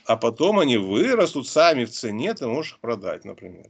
а 0.05 0.17
потом 0.17 0.59
они 0.59 0.77
вырастут 0.77 1.47
сами 1.47 1.85
в 1.85 1.91
цене, 1.91 2.33
ты 2.33 2.47
можешь 2.47 2.73
их 2.73 2.79
продать, 2.79 3.23
например. 3.23 3.67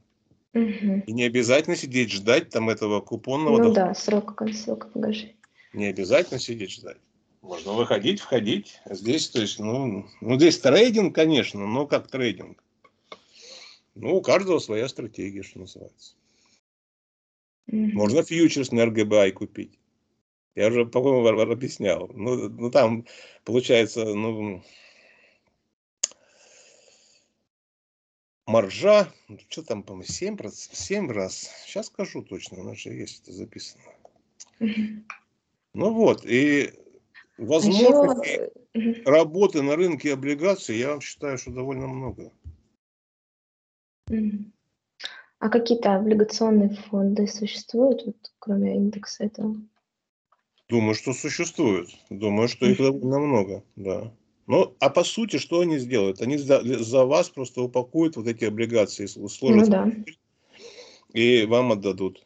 Угу. 0.54 1.04
И 1.08 1.14
не 1.14 1.24
обязательно 1.24 1.76
сидеть 1.76 2.12
ждать 2.12 2.50
там 2.50 2.70
этого 2.70 3.00
купонного 3.00 3.58
Ну 3.58 3.64
дохода. 3.64 3.86
да, 3.88 3.94
срок, 3.94 4.42
срок 4.54 4.92
погашения. 4.92 5.36
Не 5.74 5.86
обязательно 5.86 6.40
сидеть 6.40 6.72
ждать. 6.72 6.98
Можно 7.42 7.74
выходить, 7.74 8.20
входить. 8.20 8.80
Здесь, 8.90 9.30
то 9.30 9.42
есть, 9.42 9.60
ну, 9.60 10.06
ну, 10.22 10.36
здесь 10.36 10.60
трейдинг, 10.60 11.16
конечно, 11.16 11.66
но 11.66 11.88
как 11.88 12.08
трейдинг. 12.08 12.64
Ну, 13.96 14.16
у 14.18 14.22
каждого 14.22 14.60
своя 14.60 14.88
стратегия, 14.88 15.44
что 15.44 15.60
называется. 15.60 16.16
Угу. 17.68 17.78
Можно 17.94 18.24
фьючерс 18.24 18.72
на 18.72 18.86
РГБА 18.86 19.32
купить. 19.32 19.80
Я 20.56 20.68
уже, 20.68 20.86
по-моему, 20.86 21.52
объяснял. 21.52 22.10
Ну, 22.14 22.50
ну, 22.50 22.70
там 22.70 23.06
получается, 23.46 24.04
ну, 24.04 24.62
маржа, 28.46 29.12
ну, 29.30 29.40
что 29.50 29.64
там, 29.64 29.84
по-моему, 29.84 30.12
7, 30.12 30.38
7 30.50 31.12
раз. 31.12 31.50
Сейчас 31.66 31.88
скажу 31.88 32.22
точно, 32.22 32.60
у 32.60 32.64
нас 32.64 32.78
же 32.78 32.90
есть 32.90 33.24
это 33.24 33.32
записано. 33.32 33.84
Ну 35.74 35.94
вот, 35.94 36.26
и 36.26 36.74
возможностей 37.38 38.50
Еще... 38.74 39.04
работы 39.04 39.62
на 39.62 39.76
рынке 39.76 40.14
облигаций, 40.14 40.78
я 40.78 41.00
считаю, 41.00 41.38
что 41.38 41.52
довольно 41.52 41.88
много. 41.88 42.32
А 45.40 45.50
какие-то 45.50 45.96
облигационные 45.96 46.70
фонды 46.70 47.26
существуют, 47.28 48.06
вот, 48.06 48.16
кроме 48.38 48.76
индекса 48.76 49.24
этого? 49.24 49.56
Думаю, 50.70 50.94
что 50.94 51.14
существуют. 51.14 51.90
Думаю, 52.10 52.48
что 52.48 52.66
их 52.66 52.78
довольно 52.78 53.20
много, 53.20 53.64
да. 53.76 54.14
Ну, 54.48 54.76
а 54.80 54.90
по 54.90 55.04
сути, 55.04 55.38
что 55.38 55.62
они 55.62 55.80
сделают? 55.80 56.22
Они 56.22 56.38
за, 56.38 56.62
за 56.64 57.06
вас 57.06 57.30
просто 57.30 57.62
упакуют 57.62 58.18
вот 58.18 58.28
эти 58.28 58.46
облигации, 58.46 59.06
сложат 59.06 59.40
ну, 59.42 59.66
да. 59.68 59.92
и 61.14 61.46
вам 61.46 61.72
отдадут. 61.72 62.26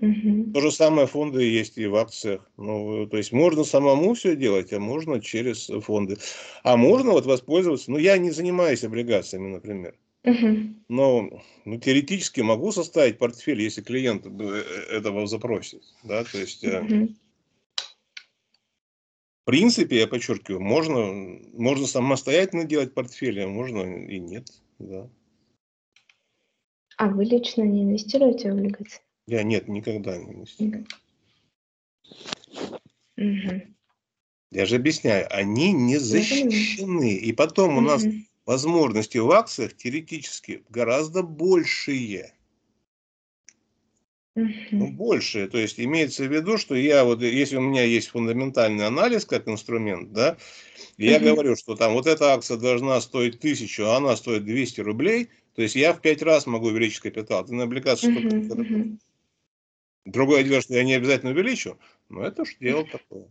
Угу. 0.00 0.52
То 0.54 0.60
же 0.60 0.72
самое 0.72 1.06
фонды 1.06 1.42
есть 1.42 1.76
и 1.76 1.86
в 1.86 1.96
акциях. 1.96 2.48
Ну, 2.56 3.06
то 3.06 3.16
есть 3.16 3.32
можно 3.32 3.64
самому 3.64 4.14
все 4.14 4.34
делать, 4.34 4.72
а 4.72 4.80
можно 4.80 5.20
через 5.20 5.70
фонды. 5.84 6.16
А 6.62 6.76
можно 6.76 7.12
вот 7.12 7.26
воспользоваться, 7.26 7.90
ну, 7.90 7.98
я 7.98 8.16
не 8.18 8.30
занимаюсь 8.30 8.84
облигациями, 8.84 9.48
например. 9.48 9.94
Угу. 10.24 10.56
Но 10.88 11.30
ну, 11.64 11.78
теоретически 11.78 12.40
могу 12.40 12.72
составить 12.72 13.18
портфель, 13.18 13.60
если 13.60 13.82
клиент 13.82 14.26
э, 14.26 14.62
этого 14.90 15.26
запросит. 15.26 15.82
Да, 16.02 16.24
то 16.24 16.38
есть... 16.38 16.64
Угу 16.64 17.14
принципе, 19.50 19.98
я 19.98 20.06
подчеркиваю, 20.06 20.60
можно, 20.60 21.12
можно 21.54 21.84
самостоятельно 21.88 22.64
делать 22.64 22.94
портфели, 22.94 23.40
а 23.40 23.48
можно 23.48 23.80
и 24.06 24.20
нет. 24.20 24.46
Да. 24.78 25.10
А 26.96 27.08
вы 27.08 27.24
лично 27.24 27.62
не 27.62 27.82
инвестируете 27.82 28.52
в 28.52 28.54
облигации? 28.54 29.00
Я 29.26 29.42
нет, 29.42 29.68
никогда 29.68 30.16
не 30.16 30.32
инвестирую. 30.32 30.86
Угу. 33.16 33.62
Я 34.50 34.66
же 34.66 34.76
объясняю, 34.76 35.26
они 35.30 35.72
не 35.72 35.98
защищены. 35.98 37.14
И 37.14 37.32
потом 37.32 37.78
у 37.78 37.80
нас 37.80 38.04
возможности 38.46 39.18
в 39.18 39.30
акциях 39.30 39.76
теоретически 39.76 40.64
гораздо 40.68 41.22
большие. 41.22 42.34
Ну, 44.34 44.88
больше. 44.88 45.48
То 45.48 45.58
есть 45.58 45.78
имеется 45.78 46.24
в 46.24 46.32
виду, 46.32 46.56
что 46.56 46.74
я 46.74 47.04
вот, 47.04 47.22
если 47.22 47.56
у 47.56 47.60
меня 47.60 47.84
есть 47.84 48.08
фундаментальный 48.08 48.86
анализ 48.86 49.24
как 49.24 49.48
инструмент, 49.48 50.12
да, 50.12 50.36
я 50.96 51.16
угу. 51.16 51.26
говорю, 51.26 51.56
что 51.56 51.76
там 51.76 51.92
вот 51.92 52.06
эта 52.06 52.32
акция 52.32 52.56
должна 52.56 53.00
стоить 53.00 53.40
тысячу, 53.40 53.84
а 53.84 53.96
она 53.96 54.16
стоит 54.16 54.44
200 54.44 54.80
рублей, 54.80 55.28
то 55.54 55.62
есть 55.62 55.74
я 55.74 55.92
в 55.92 56.00
пять 56.00 56.22
раз 56.22 56.46
могу 56.46 56.68
увеличить 56.68 57.00
капитал. 57.00 57.44
Ты 57.44 57.54
на 57.54 57.64
облигации 57.64 58.08
угу, 58.08 58.62
угу. 58.62 58.98
Другое 60.04 60.44
дело, 60.44 60.60
что 60.60 60.74
я 60.74 60.84
не 60.84 60.94
обязательно 60.94 61.32
увеличу, 61.32 61.78
но 62.08 62.24
это 62.24 62.42
уж 62.42 62.56
дело 62.56 62.84
такое. 62.86 63.28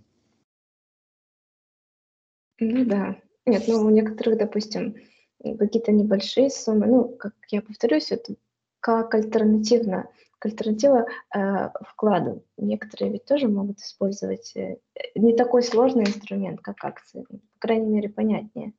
Ну 2.60 2.86
да. 2.86 3.21
Нет, 3.45 3.63
ну 3.67 3.86
у 3.86 3.89
некоторых, 3.89 4.38
допустим, 4.38 4.95
какие-то 5.41 5.91
небольшие 5.91 6.49
суммы, 6.49 6.88
ну, 6.88 7.10
как 7.10 7.34
я 7.49 7.62
повторюсь, 7.62 8.12
это 8.12 8.36
как 8.79 9.13
альтернативно 9.15 10.10
к 10.39 10.45
альтернатива 10.45 11.05
э, 11.36 11.69
вкладу. 11.82 12.45
Некоторые 12.58 13.12
ведь 13.12 13.25
тоже 13.25 13.49
могут 13.49 13.79
использовать 13.79 14.55
э, 14.55 14.77
не 15.15 15.36
такой 15.36 15.63
сложный 15.63 16.03
инструмент, 16.03 16.62
как 16.62 16.84
акции, 16.84 17.25
по 17.29 17.60
крайней 17.60 17.89
мере, 17.89 18.10
понятнее. 18.10 18.73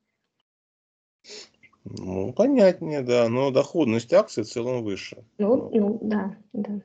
Ну, 1.83 2.33
понятнее, 2.33 3.01
да, 3.01 3.27
но 3.29 3.51
доходность 3.51 4.13
акций 4.13 4.43
в 4.43 4.47
целом 4.47 4.83
выше. 4.83 5.23
Ну, 5.37 5.55
ну, 5.55 5.69
ну 5.73 5.99
да, 6.01 6.37
да. 6.53 6.81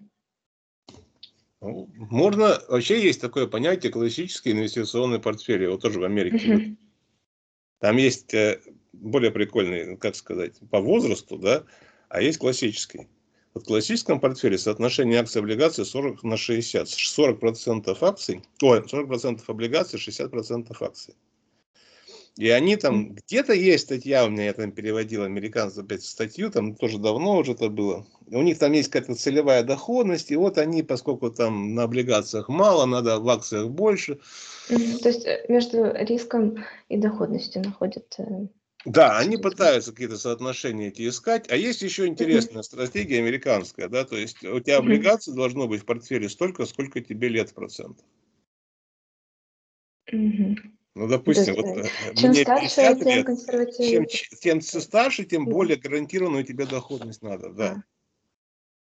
Ну, 1.67 1.89
можно, 1.97 2.61
вообще 2.69 3.03
есть 3.03 3.21
такое 3.21 3.47
понятие 3.47 3.93
классический 3.93 4.53
инвестиционный 4.53 5.19
портфель, 5.19 5.65
его 5.65 5.77
тоже 5.77 6.01
в 6.01 6.05
Америке. 6.05 6.53
Uh-huh. 6.53 6.77
Там 7.81 7.97
есть 7.97 8.33
э, 8.35 8.61
более 8.93 9.31
прикольный, 9.31 9.97
как 9.97 10.17
сказать, 10.17 10.59
по 10.71 10.81
возрасту, 10.81 11.39
да, 11.39 11.65
а 12.09 12.23
есть 12.23 12.39
классический. 12.39 13.09
В 13.55 13.61
классическом 13.61 14.21
портфеле 14.21 14.59
соотношение 14.59 15.19
акций 15.19 15.39
и 15.39 15.43
облигаций 15.43 15.87
40 15.87 16.23
на 16.23 16.37
60. 16.37 16.87
40% 16.87 17.99
акций, 18.01 18.43
ой, 18.63 18.81
40% 18.81 19.43
облигаций, 19.47 19.99
60% 19.99 20.77
акций. 20.81 21.15
И 22.37 22.51
они 22.51 22.77
там, 22.77 23.15
где-то 23.15 23.55
есть 23.55 23.85
статья, 23.85 24.27
у 24.27 24.29
меня 24.29 24.45
я 24.45 24.53
там 24.53 24.71
переводил 24.71 25.25
американцев 25.25 25.85
опять 25.85 26.03
статью, 26.03 26.51
там 26.51 26.75
тоже 26.75 26.99
давно 26.99 27.39
уже 27.39 27.53
это 27.53 27.71
было. 27.71 28.07
У 28.27 28.43
них 28.43 28.59
там 28.59 28.73
есть 28.73 28.91
какая-то 28.91 29.15
целевая 29.15 29.63
доходность, 29.63 30.31
и 30.31 30.37
вот 30.37 30.59
они, 30.59 30.83
поскольку 30.83 31.31
там 31.31 31.75
на 31.75 31.85
облигациях 31.85 32.51
мало, 32.51 32.85
надо 32.85 33.21
в 33.21 33.29
акциях 33.31 33.71
больше. 33.71 34.19
То 34.69 35.09
есть 35.09 35.25
э, 35.25 35.47
между 35.49 35.91
риском 35.95 36.65
и 36.89 36.99
доходностью 36.99 37.63
находят 37.63 38.15
э, 38.19 38.49
да, 38.87 39.19
они 39.19 39.37
пытаются 39.37 39.91
какие-то 39.91 40.17
соотношения 40.17 40.89
эти 40.89 41.09
искать. 41.09 41.51
А 41.51 41.57
есть 41.57 41.83
еще 41.83 42.07
интересная 42.07 42.63
стратегия 42.63 43.19
американская, 43.19 43.89
да, 43.89 44.05
то 44.05 44.17
есть 44.17 44.45
у 44.45 44.61
тебя 44.61 44.79
облигаций 44.79 45.35
должно 45.35 45.67
быть 45.67 45.83
в 45.83 45.87
портфеле 45.87 46.29
столько, 46.29 46.67
сколько 46.67 47.01
тебе 47.01 47.29
лет 47.29 47.53
процентов. 47.53 48.05
Ну, 50.97 51.09
допустим, 51.09 51.57
вот 51.57 51.77
э, 51.77 52.15
чем 52.15 52.31
мне 52.31 52.41
старше, 52.41 52.75
50 52.75 52.99
тем 53.01 53.09
лет, 53.09 53.77
чем, 53.77 54.07
чем 54.41 54.61
старше, 54.63 55.25
тем 55.27 55.45
более 55.45 55.77
гарантированную 55.77 56.43
тебе 56.43 56.65
доходность 56.65 57.21
надо, 57.21 57.51
да. 57.51 57.85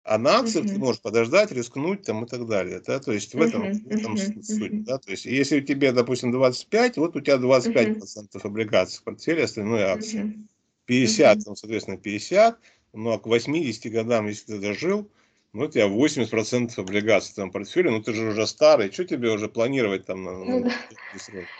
А 0.02 0.16
на 0.16 0.38
акциях 0.38 0.64
uh-huh. 0.64 0.68
ты 0.70 0.78
можешь 0.78 1.02
подождать, 1.02 1.52
рискнуть 1.52 2.02
там 2.04 2.24
и 2.24 2.26
так 2.26 2.46
далее. 2.46 2.80
Да? 2.86 3.00
То 3.00 3.12
есть 3.12 3.34
в 3.34 3.42
этом, 3.42 3.64
uh-huh. 3.64 3.84
в 3.84 3.90
этом 3.90 4.14
uh-huh. 4.14 4.42
суть. 4.42 4.84
Да? 4.84 4.96
То 4.96 5.10
есть 5.10 5.26
если 5.26 5.60
у 5.60 5.62
тебя, 5.62 5.92
допустим, 5.92 6.32
25, 6.32 6.96
вот 6.96 7.16
у 7.16 7.20
тебя 7.20 7.36
25% 7.36 8.00
uh-huh. 8.00 8.40
облигаций 8.44 8.98
в 8.98 9.02
портфеле, 9.02 9.44
остальное 9.44 9.92
акции. 9.92 10.38
50, 10.86 11.36
uh-huh. 11.36 11.42
там, 11.42 11.54
соответственно, 11.54 11.98
50, 11.98 12.58
ну 12.94 13.10
а 13.10 13.18
к 13.18 13.26
80 13.26 13.92
годам, 13.92 14.26
если 14.26 14.54
ты 14.54 14.58
дожил, 14.58 15.10
ну, 15.52 15.64
у 15.64 15.68
тебя 15.68 15.88
80% 15.88 16.78
облигаций 16.78 17.34
там 17.34 17.50
портфеле, 17.50 17.90
ну 17.90 18.02
ты 18.02 18.12
же 18.12 18.28
уже 18.28 18.46
старый, 18.46 18.92
что 18.92 19.04
тебе 19.04 19.30
уже 19.30 19.48
планировать 19.48 20.06
там 20.06 20.22
на, 20.22 20.32
ну, 20.32 20.64
да. 20.64 20.72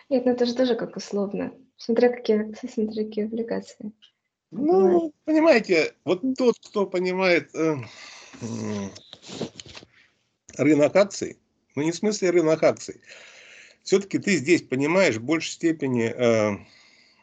Нет, 0.09 0.25
ну 0.25 0.33
это 0.33 0.47
же 0.47 0.55
тоже 0.55 0.77
как 0.77 0.97
условно. 0.97 1.53
Смотря 1.77 2.11
какие 2.11 2.51
акции, 2.51 2.69
смотря 2.73 3.05
какие 3.05 3.25
облигации. 3.25 3.93
Ну, 4.53 5.13
понимаете, 5.25 5.95
вот 6.05 6.23
тот, 6.37 6.57
кто 6.59 6.87
понимает 6.87 7.55
э, 7.55 7.77
рынок 10.57 10.97
акций, 10.97 11.39
ну 11.77 11.83
не 11.83 11.93
в 11.93 11.97
смысле 11.97 12.31
рынок 12.31 12.63
акций, 12.63 13.01
все-таки 13.83 14.19
ты 14.19 14.37
здесь 14.37 14.63
понимаешь 14.63 15.17
в 15.17 15.23
большей 15.23 15.53
степени, 15.53 16.13
э, 16.15 16.57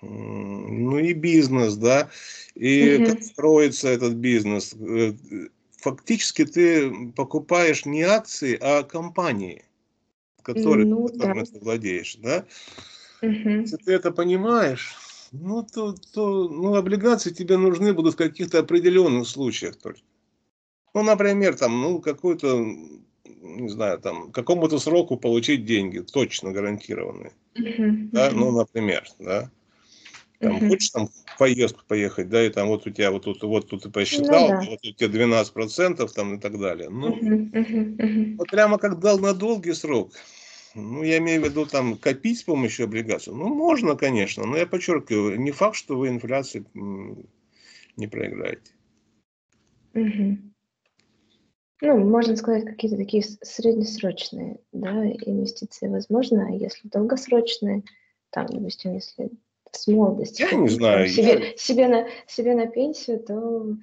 ну 0.02 1.00
и 1.00 1.14
бизнес, 1.14 1.76
да, 1.76 2.10
и 2.56 2.96
угу. 2.96 3.06
как 3.12 3.24
строится 3.24 3.90
этот 3.90 4.14
бизнес, 4.14 4.74
э, 4.74 5.14
фактически 5.78 6.46
ты 6.46 7.12
покупаешь 7.12 7.86
не 7.86 8.04
акции, 8.04 8.58
а 8.60 8.84
компании, 8.84 9.64
которые, 10.42 10.86
Ну 10.88 11.08
которыми 11.08 11.44
да. 11.44 11.52
ты 11.52 11.60
владеешь, 11.60 12.16
да? 12.18 12.46
Мгм. 13.22 13.62
Если 13.62 13.78
ты 13.78 13.94
это 13.94 14.12
понимаешь, 14.12 14.96
ну, 15.32 15.64
то, 15.64 15.94
то 15.94 16.48
ну, 16.48 16.76
облигации 16.76 17.32
тебе 17.32 17.58
нужны 17.58 17.94
будут 17.94 18.14
в 18.14 18.18
каких-то 18.18 18.60
определенных 18.60 19.28
случаях 19.28 19.76
только. 19.78 20.00
Ну, 20.94 21.04
например, 21.04 21.56
там, 21.56 21.80
ну, 21.82 22.00
какой-то, 22.00 22.58
не 23.26 23.70
знаю, 23.70 24.00
там, 24.00 24.32
какому-то 24.32 24.80
сроку 24.80 25.18
получить 25.18 25.66
деньги, 25.66 26.00
точно 26.00 26.52
гарантированные. 26.52 27.34
Мгм. 27.56 28.10
Да? 28.12 28.32
Ну, 28.32 28.52
например, 28.52 29.08
да. 29.20 29.52
Там 30.40 30.54
Мгм. 30.54 30.70
хочешь 30.70 30.90
там 30.92 31.08
в 31.08 31.38
поездку 31.40 31.84
поехать, 31.88 32.30
да, 32.30 32.46
и 32.46 32.50
там 32.50 32.68
вот 32.68 32.86
у 32.86 32.92
тебя 32.92 33.12
вот 33.12 33.24
тут, 33.24 33.42
вот 33.44 33.68
тут 33.70 33.84
ты 33.84 33.90
Ну 33.90 33.94
посчитал, 33.94 34.48
да. 34.50 34.62
вот 34.70 34.80
у 34.86 34.92
тебя 34.94 35.08
12 35.10 35.54
процентов 35.54 36.14
там 36.14 36.36
и 36.36 36.40
так 36.40 36.60
далее. 36.60 36.90
Ну, 36.90 37.16
Мгм. 37.16 37.50
Мгм. 37.54 37.96
Мгм. 37.98 38.38
вот 38.38 38.50
прямо 38.50 38.78
как 38.78 39.00
дал 39.00 39.20
на 39.20 39.34
долгий 39.34 39.74
срок, 39.74 40.12
ну, 40.76 41.02
я 41.02 41.18
имею 41.18 41.42
в 41.42 41.46
виду 41.46 41.66
там 41.66 41.98
копить 41.98 42.40
с 42.40 42.44
помощью 42.44 42.86
облигаций, 42.86 43.34
ну, 43.34 43.48
можно, 43.54 43.96
конечно, 43.96 44.46
но 44.46 44.58
я 44.58 44.68
подчеркиваю, 44.68 45.40
не 45.40 45.52
факт, 45.52 45.76
что 45.76 45.98
вы 45.98 46.10
инфляции 46.10 46.64
не 47.96 48.08
проиграете. 48.08 48.72
Мгм. 49.94 50.54
Ну, 51.82 51.98
можно 52.10 52.36
сказать, 52.36 52.66
какие-то 52.66 52.98
такие 52.98 53.24
среднесрочные, 53.24 54.60
да, 54.72 55.06
инвестиции 55.06 55.88
возможно, 55.88 56.48
а 56.48 56.52
если 56.52 56.88
долгосрочные, 56.90 57.84
там, 58.32 58.48
допустим, 58.48 58.94
если 58.96 59.30
с 59.72 59.88
молодости 59.88 60.42
Я 60.50 60.58
не 60.58 60.70
знаю, 60.70 61.08
себе, 61.08 61.28
я, 61.52 61.58
себе 61.58 61.88
на 61.88 62.08
себе 62.28 62.56
на 62.56 62.68
пенсию, 62.68 63.20
то 63.20 63.76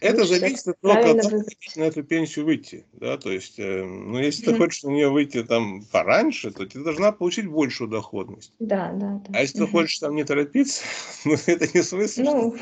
это 0.00 0.24
зависит 0.24 0.68
от 0.68 0.80
того, 0.80 0.94
когда 0.94 1.22
выбрать. 1.28 1.56
на 1.76 1.82
эту 1.82 2.04
пенсию 2.04 2.44
выйти, 2.44 2.86
да, 2.92 3.18
то 3.18 3.30
есть, 3.32 3.58
э, 3.58 3.84
ну, 3.84 4.18
если 4.18 4.44
ты 4.44 4.50
Мгм. 4.52 4.58
хочешь 4.60 4.82
на 4.84 4.90
нее 4.90 5.10
выйти 5.10 5.42
там 5.42 5.84
пораньше, 5.90 6.50
то 6.50 6.64
ты 6.66 6.82
должна 6.82 7.12
получить 7.12 7.46
большую 7.48 7.88
доходность. 7.90 8.52
Да, 8.58 8.92
да, 8.92 9.20
да. 9.26 9.30
А 9.32 9.40
если 9.40 9.58
ты 9.58 9.62
Мгм. 9.64 9.72
хочешь 9.72 9.98
там 9.98 10.14
не 10.14 10.24
торопиться, 10.24 10.84
ну, 11.24 11.34
это 11.46 11.66
не 11.76 11.82
что 11.82 11.96
Ну, 12.22 12.56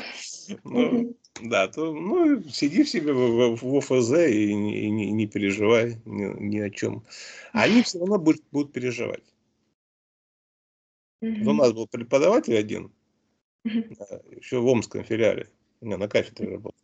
Ну, 0.63 0.81
мгм. 0.81 1.15
да, 1.43 1.67
то, 1.67 1.93
ну, 1.93 2.43
сиди 2.49 2.83
в 2.83 2.89
себе 2.89 3.13
в, 3.13 3.55
в- 3.55 3.61
в 3.63 3.77
ОФЗ 3.77 4.11
и, 4.29 4.53
не- 4.53 4.79
и 4.81 4.89
не, 4.89 5.11
не 5.11 5.27
переживай 5.27 6.01
ни, 6.05 6.25
ни 6.39 6.59
о 6.59 6.69
чем. 6.69 7.03
Они 7.53 7.83
все 7.83 7.99
равно 7.99 8.17
будут, 8.17 8.41
будут 8.51 8.73
переживать. 8.73 9.23
Вот 11.21 11.47
у 11.47 11.53
нас 11.53 11.73
был 11.73 11.87
преподаватель 11.87 12.57
один, 12.57 12.93
Мгм. 13.63 13.95
еще 14.35 14.59
в 14.59 14.67
Омском 14.67 15.03
филиале, 15.03 15.49
у 15.81 15.85
меня 15.85 15.97
на 15.97 16.07
кафедре 16.07 16.49
работал. 16.49 16.75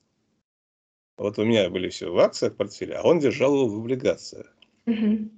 Вот 1.15 1.37
у 1.37 1.45
меня 1.45 1.69
были 1.69 1.89
все 1.89 2.11
в 2.11 2.17
акциях 2.17 2.57
портфеля, 2.57 3.01
а 3.01 3.07
он 3.07 3.19
держал 3.19 3.53
его 3.53 3.67
в 3.67 3.77
облигациях. 3.81 4.57
Мгм. 4.85 5.29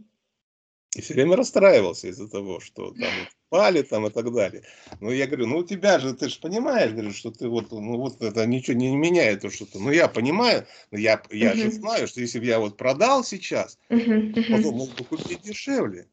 И 0.96 1.02
все 1.02 1.14
время 1.14 1.36
расстраивался 1.36 2.08
из-за 2.08 2.28
того, 2.28 2.60
что 2.60 2.92
там 2.96 3.28
упали 3.52 3.84
там 3.84 4.08
и 4.08 4.10
так 4.10 4.34
далее. 4.34 4.64
Ну, 5.00 5.12
я 5.12 5.28
говорю, 5.28 5.46
ну, 5.46 5.58
у 5.60 5.64
тебя 5.64 6.00
же, 6.00 6.14
ты 6.16 6.30
же 6.30 6.40
понимаешь, 6.40 6.92
говорю, 6.92 7.12
что 7.14 7.32
ты 7.32 7.48
вот, 7.48 7.72
ну, 7.72 7.98
вот 7.98 8.22
это 8.22 8.46
ничего 8.48 8.76
не 8.76 8.96
меняет, 8.96 9.42
то, 9.42 9.52
что 9.52 9.66
ты, 9.68 9.80
ну, 9.80 9.92
я 9.92 10.08
понимаю, 10.08 10.66
но 10.92 10.98
я, 10.98 11.22
я 11.30 11.54
же 11.56 11.70
Мгм. 11.70 11.72
знаю, 11.72 12.08
что 12.08 12.22
если 12.22 12.40
бы 12.40 12.46
я 12.46 12.60
вот 12.60 12.76
продал 12.78 13.24
сейчас, 13.24 13.78
Мгм. 13.90 14.34
потом 14.50 14.76
мог 14.78 14.96
бы 14.96 15.06
купить 15.06 15.42
дешевле. 15.42 16.10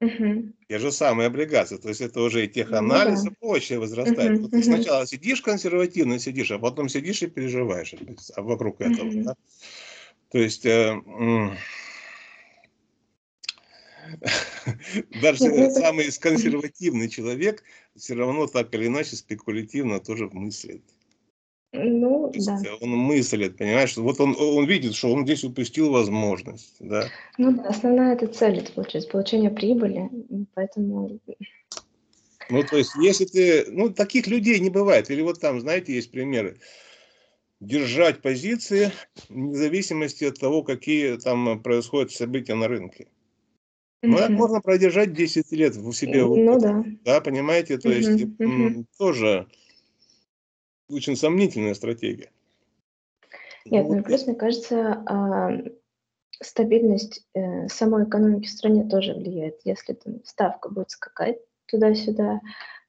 Мгм. 0.00 0.54
Те 0.68 0.78
же 0.78 0.90
самые 0.92 1.26
облигации, 1.26 1.76
то 1.76 1.88
есть 1.88 2.00
это 2.00 2.20
уже 2.20 2.44
и 2.44 2.48
Ну 2.48 2.54
теханализ 2.54 3.24
да. 3.24 3.30
и 3.30 3.34
прочее 3.34 3.78
возрастает. 3.78 4.32
Мгм. 4.32 4.42
Вот 4.42 4.50
ты 4.52 4.62
сначала 4.62 5.06
сидишь 5.06 5.42
консервативно 5.42 6.18
сидишь, 6.18 6.50
а 6.50 6.58
потом 6.58 6.88
сидишь 6.88 7.22
и 7.22 7.26
переживаешь 7.26 7.94
а 8.34 8.42
вокруг 8.42 8.80
этого. 8.80 9.06
Мгм. 9.06 9.24
да. 9.24 9.34
То 10.30 10.38
есть 10.38 10.66
э, 10.66 10.96
даже 15.22 15.48
ну 15.48 15.54
это 15.54 15.70
самый 15.70 16.10
консервативный 16.18 17.08
человек 17.08 17.62
все 17.96 18.14
равно 18.14 18.46
так 18.46 18.74
или 18.74 18.86
иначе 18.86 19.16
спекулятивно 19.16 20.00
тоже 20.00 20.28
мыслит. 20.28 20.82
Ну 21.74 22.28
То 22.28 22.34
есть 22.36 22.46
да. 22.46 22.62
э, 22.64 22.72
он 22.80 22.90
мыслит, 22.90 23.56
понимаешь, 23.56 23.96
вот 23.96 24.20
он, 24.20 24.36
он 24.38 24.64
видит, 24.66 24.94
что 24.94 25.12
он 25.12 25.24
здесь 25.24 25.42
упустил 25.42 25.90
возможность, 25.90 26.76
да. 26.78 27.08
Ну 27.36 27.52
да, 27.52 27.64
основная 27.64 28.14
это 28.14 28.28
цель, 28.28 28.58
это 28.58 28.72
получается 28.72 29.10
получение 29.10 29.50
прибыли, 29.50 30.08
поэтому 30.54 31.18
Ну, 32.48 32.62
то 32.62 32.76
есть, 32.76 32.94
если 32.94 33.24
ты, 33.24 33.66
ну, 33.72 33.90
таких 33.92 34.28
людей 34.28 34.60
не 34.60 34.70
бывает. 34.70 35.10
Или 35.10 35.22
вот 35.22 35.40
там, 35.40 35.60
знаете, 35.60 35.94
есть 35.94 36.12
примеры. 36.12 36.60
Держать 37.60 38.22
позиции 38.22 38.92
вне 39.28 39.56
зависимости 39.56 40.24
от 40.24 40.38
того, 40.38 40.62
какие 40.62 41.16
там 41.16 41.60
происходят 41.62 42.12
события 42.12 42.54
на 42.54 42.68
рынке. 42.68 43.08
Ну, 44.02 44.18
это 44.18 44.28
Мгм. 44.28 44.34
можно 44.34 44.60
продержать 44.60 45.12
10 45.14 45.50
лет 45.50 45.74
в 45.74 45.92
себе 45.92 46.24
Ну 46.24 46.58
да. 46.60 46.84
Да, 47.04 47.20
понимаете? 47.20 47.78
То 47.78 47.90
есть, 47.90 48.20
тоже 48.98 49.48
очень 50.94 51.16
сомнительная 51.16 51.74
стратегия. 51.74 52.30
Нет, 53.66 53.86
Ну, 53.88 53.94
ну 53.94 54.00
и 54.00 54.02
плюс, 54.02 54.26
мне 54.26 54.36
кажется, 54.36 55.02
а, 55.06 55.50
стабильность, 56.42 57.26
э, 57.34 57.68
самой 57.68 58.04
экономики 58.04 58.46
в 58.46 58.50
стране 58.50 58.84
тоже 58.84 59.14
влияет. 59.14 59.60
Если 59.64 59.94
там 59.94 60.24
ставка 60.24 60.68
будет 60.70 60.90
скакать 60.90 61.38
туда-сюда, 61.66 62.40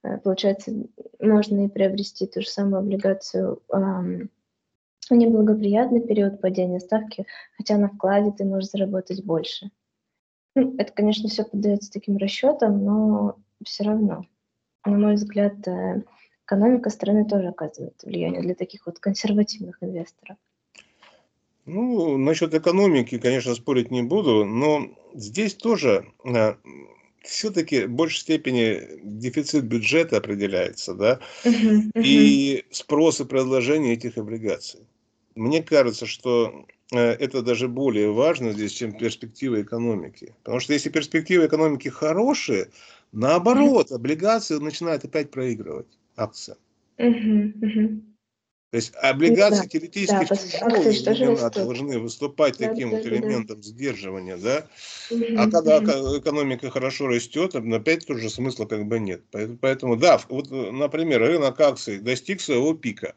э, 0.04 0.18
получается, 0.20 0.72
можно 1.20 1.66
и 1.66 1.70
приобрести 1.70 2.28
ту 2.28 2.42
же 2.42 2.48
самую 2.50 2.80
облигацию, 2.80 3.62
в 5.10 5.16
неблагоприятный 5.16 6.02
период 6.02 6.42
падения 6.42 6.80
ставки, 6.80 7.26
хотя 7.58 7.78
на 7.78 7.90
вкладе 7.90 8.32
ты 8.32 8.46
можешь 8.46 8.72
заработать 8.72 9.24
больше. 9.24 9.72
Ну, 10.56 10.76
это, 10.78 10.94
конечно, 10.94 11.30
всё 11.30 11.46
поддаётся 11.46 11.92
таким 11.92 12.18
расчётам, 12.18 12.84
но 12.86 13.38
всё 13.66 13.86
равно, 13.86 14.26
на 14.86 14.98
мой 14.98 15.16
взгляд, 15.16 15.68
э, 15.68 16.04
экономика 16.46 16.90
страны 16.90 17.26
тоже 17.26 17.48
оказывает 17.48 17.96
влияние 18.04 18.42
для 18.42 18.56
таких 18.56 18.86
вот 18.86 19.00
консервативных 19.00 19.78
инвесторов. 19.82 20.38
Ну, 21.66 22.18
насчет 22.18 22.54
экономики, 22.54 23.18
конечно, 23.18 23.56
спорить 23.56 23.90
не 23.90 24.04
буду, 24.04 24.46
но 24.46 24.88
здесь 25.16 25.56
тоже 25.56 26.06
а, 26.24 26.58
все-таки 27.24 27.86
в 27.86 27.90
большей 27.90 28.20
степени 28.20 29.00
дефицит 29.04 29.64
бюджета 29.66 30.18
определяется, 30.18 30.94
да, 30.94 31.20
и 31.96 32.64
спрос 32.70 33.22
и 33.22 33.26
предложение 33.26 33.94
этих 33.94 34.20
облигаций. 34.20 34.82
Мне 35.34 35.64
кажется, 35.64 36.06
что 36.06 36.66
э, 36.94 36.98
это 36.98 37.42
даже 37.42 37.68
более 37.68 38.12
важно 38.12 38.54
здесь, 38.54 38.72
чем 38.72 38.94
перспективы 38.94 39.64
экономики. 39.64 40.34
Потому 40.44 40.60
что 40.62 40.72
если 40.72 40.90
перспективы 40.90 41.48
экономики 41.48 41.90
хорошие, 41.90 42.70
наоборот, 43.12 43.92
облигации 43.92 44.60
начинают 44.60 45.04
опять 45.04 45.32
проигрывать 45.32 45.88
Мгм. 46.98 48.16
То 48.72 48.78
есть 48.78 48.92
да, 48.94 49.10
облигации 49.12 49.62
да, 49.64 49.68
теоретически 49.68 50.26
в 50.26 50.28
тоже 51.06 51.20
времена 51.20 51.32
растут. 51.32 51.54
должны 51.64 52.00
выступать 52.00 52.58
таким 52.58 52.90
вот 52.90 53.04
Да-да-да-да. 53.04 53.26
элементом 53.28 53.64
сдерживания, 53.64 54.38
да? 54.38 54.68
А 55.12 55.14
Мгм. 55.14 55.52
когда 55.52 55.80
эко- 55.80 56.20
экономика 56.20 56.70
хорошо 56.70 57.08
растет, 57.08 57.56
опять 57.56 58.06
тоже 58.06 58.30
смысла 58.30 58.66
как 58.66 58.86
бы 58.86 59.00
нет. 59.00 59.24
Поэт- 59.32 59.60
Поэтому, 59.62 59.96
да, 59.96 60.18
в- 60.18 60.30
вот, 60.30 60.52
э, 60.52 60.72
например, 60.72 61.22
рынок 61.22 61.60
акций 61.62 62.00
достиг 62.00 62.42
своего 62.42 62.74
пика, 62.74 63.16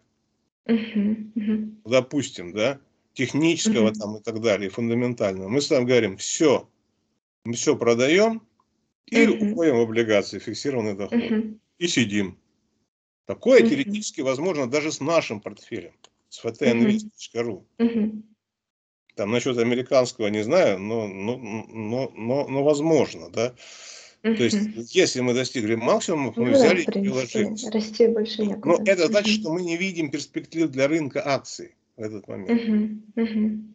Мгм. 0.67 1.33
Мгм. 1.35 1.83
допустим, 1.85 2.53
да, 2.53 2.79
технического 3.15 3.87
Мгм. 3.89 3.95
там 3.95 4.17
и 4.19 4.23
так 4.23 4.41
далее, 4.41 4.71
фундаментального. 4.71 5.49
Мы 5.49 5.61
с 5.61 5.71
вами 5.71 5.87
говорим, 5.87 6.19
все, 6.19 6.69
мы 7.45 7.55
все 7.55 7.75
продаем 7.75 8.43
и 9.07 9.27
уходим 9.27 9.79
в 9.79 9.81
облигации, 9.81 10.39
фиксированный 10.39 10.95
доход. 10.95 11.19
И 11.79 11.89
сидим. 11.89 12.37
Такое 13.29 13.61
Мгм. 13.61 13.69
теоретически 13.69 14.23
возможно 14.23 14.67
даже 14.67 14.91
с 14.91 15.01
нашим 15.01 15.43
портфелем, 15.43 15.93
с 16.31 16.43
ftnvest.ru. 16.43 17.63
Мгм. 17.77 18.25
Там 19.17 19.31
насчет 19.33 19.59
американского 19.59 20.29
не 20.29 20.43
знаю, 20.43 20.79
но, 20.79 21.07
но, 21.07 21.37
но, 21.37 22.11
но, 22.17 22.49
но 22.49 22.65
возможно, 22.65 23.29
да. 23.29 23.55
То 24.23 24.43
есть, 24.43 24.95
если 24.95 25.21
мы 25.21 25.35
достигли 25.35 25.75
максимума, 25.75 26.33
мы 26.37 26.47
Ну 26.47 26.53
да, 26.53 26.59
взяли 26.59 26.81
в 26.81 26.89
и 26.89 26.91
приложились. 26.91 27.67
расти 27.69 28.07
больше 28.07 28.45
Но 28.45 28.55
некуда. 28.55 28.91
это 28.91 29.09
значит, 29.09 29.35
Мгм. 29.35 29.41
что 29.43 29.53
мы 29.53 29.63
не 29.63 29.77
видим 29.77 30.11
перспектив 30.11 30.71
для 30.71 30.89
рынка 30.89 31.23
акций 31.23 31.75
в 31.99 32.03
этот 32.03 32.27
момент. 32.29 32.65
Мгм. 32.65 33.13
Мгм. 33.15 33.75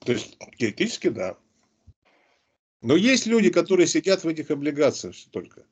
То 0.00 0.12
есть, 0.12 0.36
теоретически, 0.58 1.08
да. 1.08 1.38
Но 2.82 2.96
есть 2.96 3.24
люди, 3.24 3.48
которые 3.48 3.86
сидят 3.86 4.24
в 4.24 4.28
этих 4.28 4.50
облигациях 4.50 5.16
только 5.30 5.64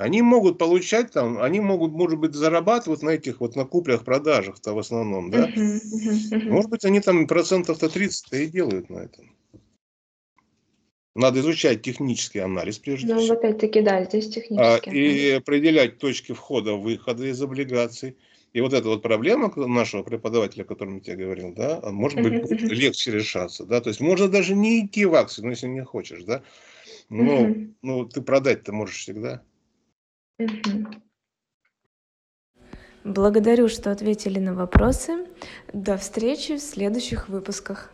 они 0.00 0.22
могут 0.22 0.56
получать 0.56 1.12
там, 1.12 1.42
они 1.42 1.60
могут, 1.60 1.92
может 1.92 2.18
быть, 2.18 2.34
зарабатывать 2.34 3.02
на 3.02 3.10
этих 3.10 3.40
вот 3.40 3.54
на 3.54 3.66
куплях, 3.66 4.02
продажах-то 4.02 4.72
в 4.72 4.78
основном, 4.78 5.30
да? 5.30 5.46
Может 6.30 6.70
быть, 6.70 6.86
они 6.86 7.00
там 7.00 7.26
процентов-то 7.26 7.86
30-то 7.86 8.38
и 8.38 8.46
делают 8.46 8.88
на 8.88 9.00
этом. 9.00 9.30
Надо 11.14 11.40
изучать 11.40 11.82
технический 11.82 12.38
анализ 12.38 12.78
прежде 12.78 13.12
ну, 13.12 13.20
всего. 13.20 13.34
Ну, 13.34 13.40
опять-таки, 13.40 13.82
да, 13.82 14.02
здесь 14.04 14.28
а, 14.28 14.30
технический. 14.30 14.90
А, 14.90 14.94
и 14.94 15.30
определять 15.32 15.98
точки 15.98 16.32
входа, 16.32 16.74
выхода 16.74 17.26
из 17.26 17.42
облигаций. 17.42 18.16
И 18.54 18.62
вот 18.62 18.72
эта 18.72 18.88
вот 18.88 19.02
проблема 19.02 19.52
нашего 19.54 20.02
преподавателя, 20.02 20.62
о 20.62 20.66
котором 20.66 20.94
я 20.94 21.00
тебе 21.00 21.24
говорил, 21.24 21.52
да, 21.52 21.78
а 21.82 21.90
может 21.90 22.22
быть, 22.22 22.40
будет 22.40 22.62
легче 22.62 23.10
решаться, 23.12 23.64
да, 23.64 23.80
то 23.82 23.90
есть 23.90 24.00
можно 24.00 24.28
даже 24.28 24.56
не 24.56 24.84
идти 24.84 25.04
в 25.04 25.14
акции, 25.14 25.42
ну, 25.42 25.50
если 25.50 25.68
не 25.68 25.84
хочешь, 25.84 26.24
да, 26.24 26.42
но 27.10 27.54
ну, 27.82 28.06
ты 28.06 28.22
продать-то 28.22 28.72
можешь 28.72 28.96
всегда. 28.96 29.42
Благодарю, 33.04 33.68
что 33.68 33.90
ответили 33.90 34.38
на 34.38 34.54
вопросы. 34.54 35.26
До 35.72 35.96
встречи 35.96 36.56
в 36.56 36.60
следующих 36.60 37.28
выпусках. 37.28 37.90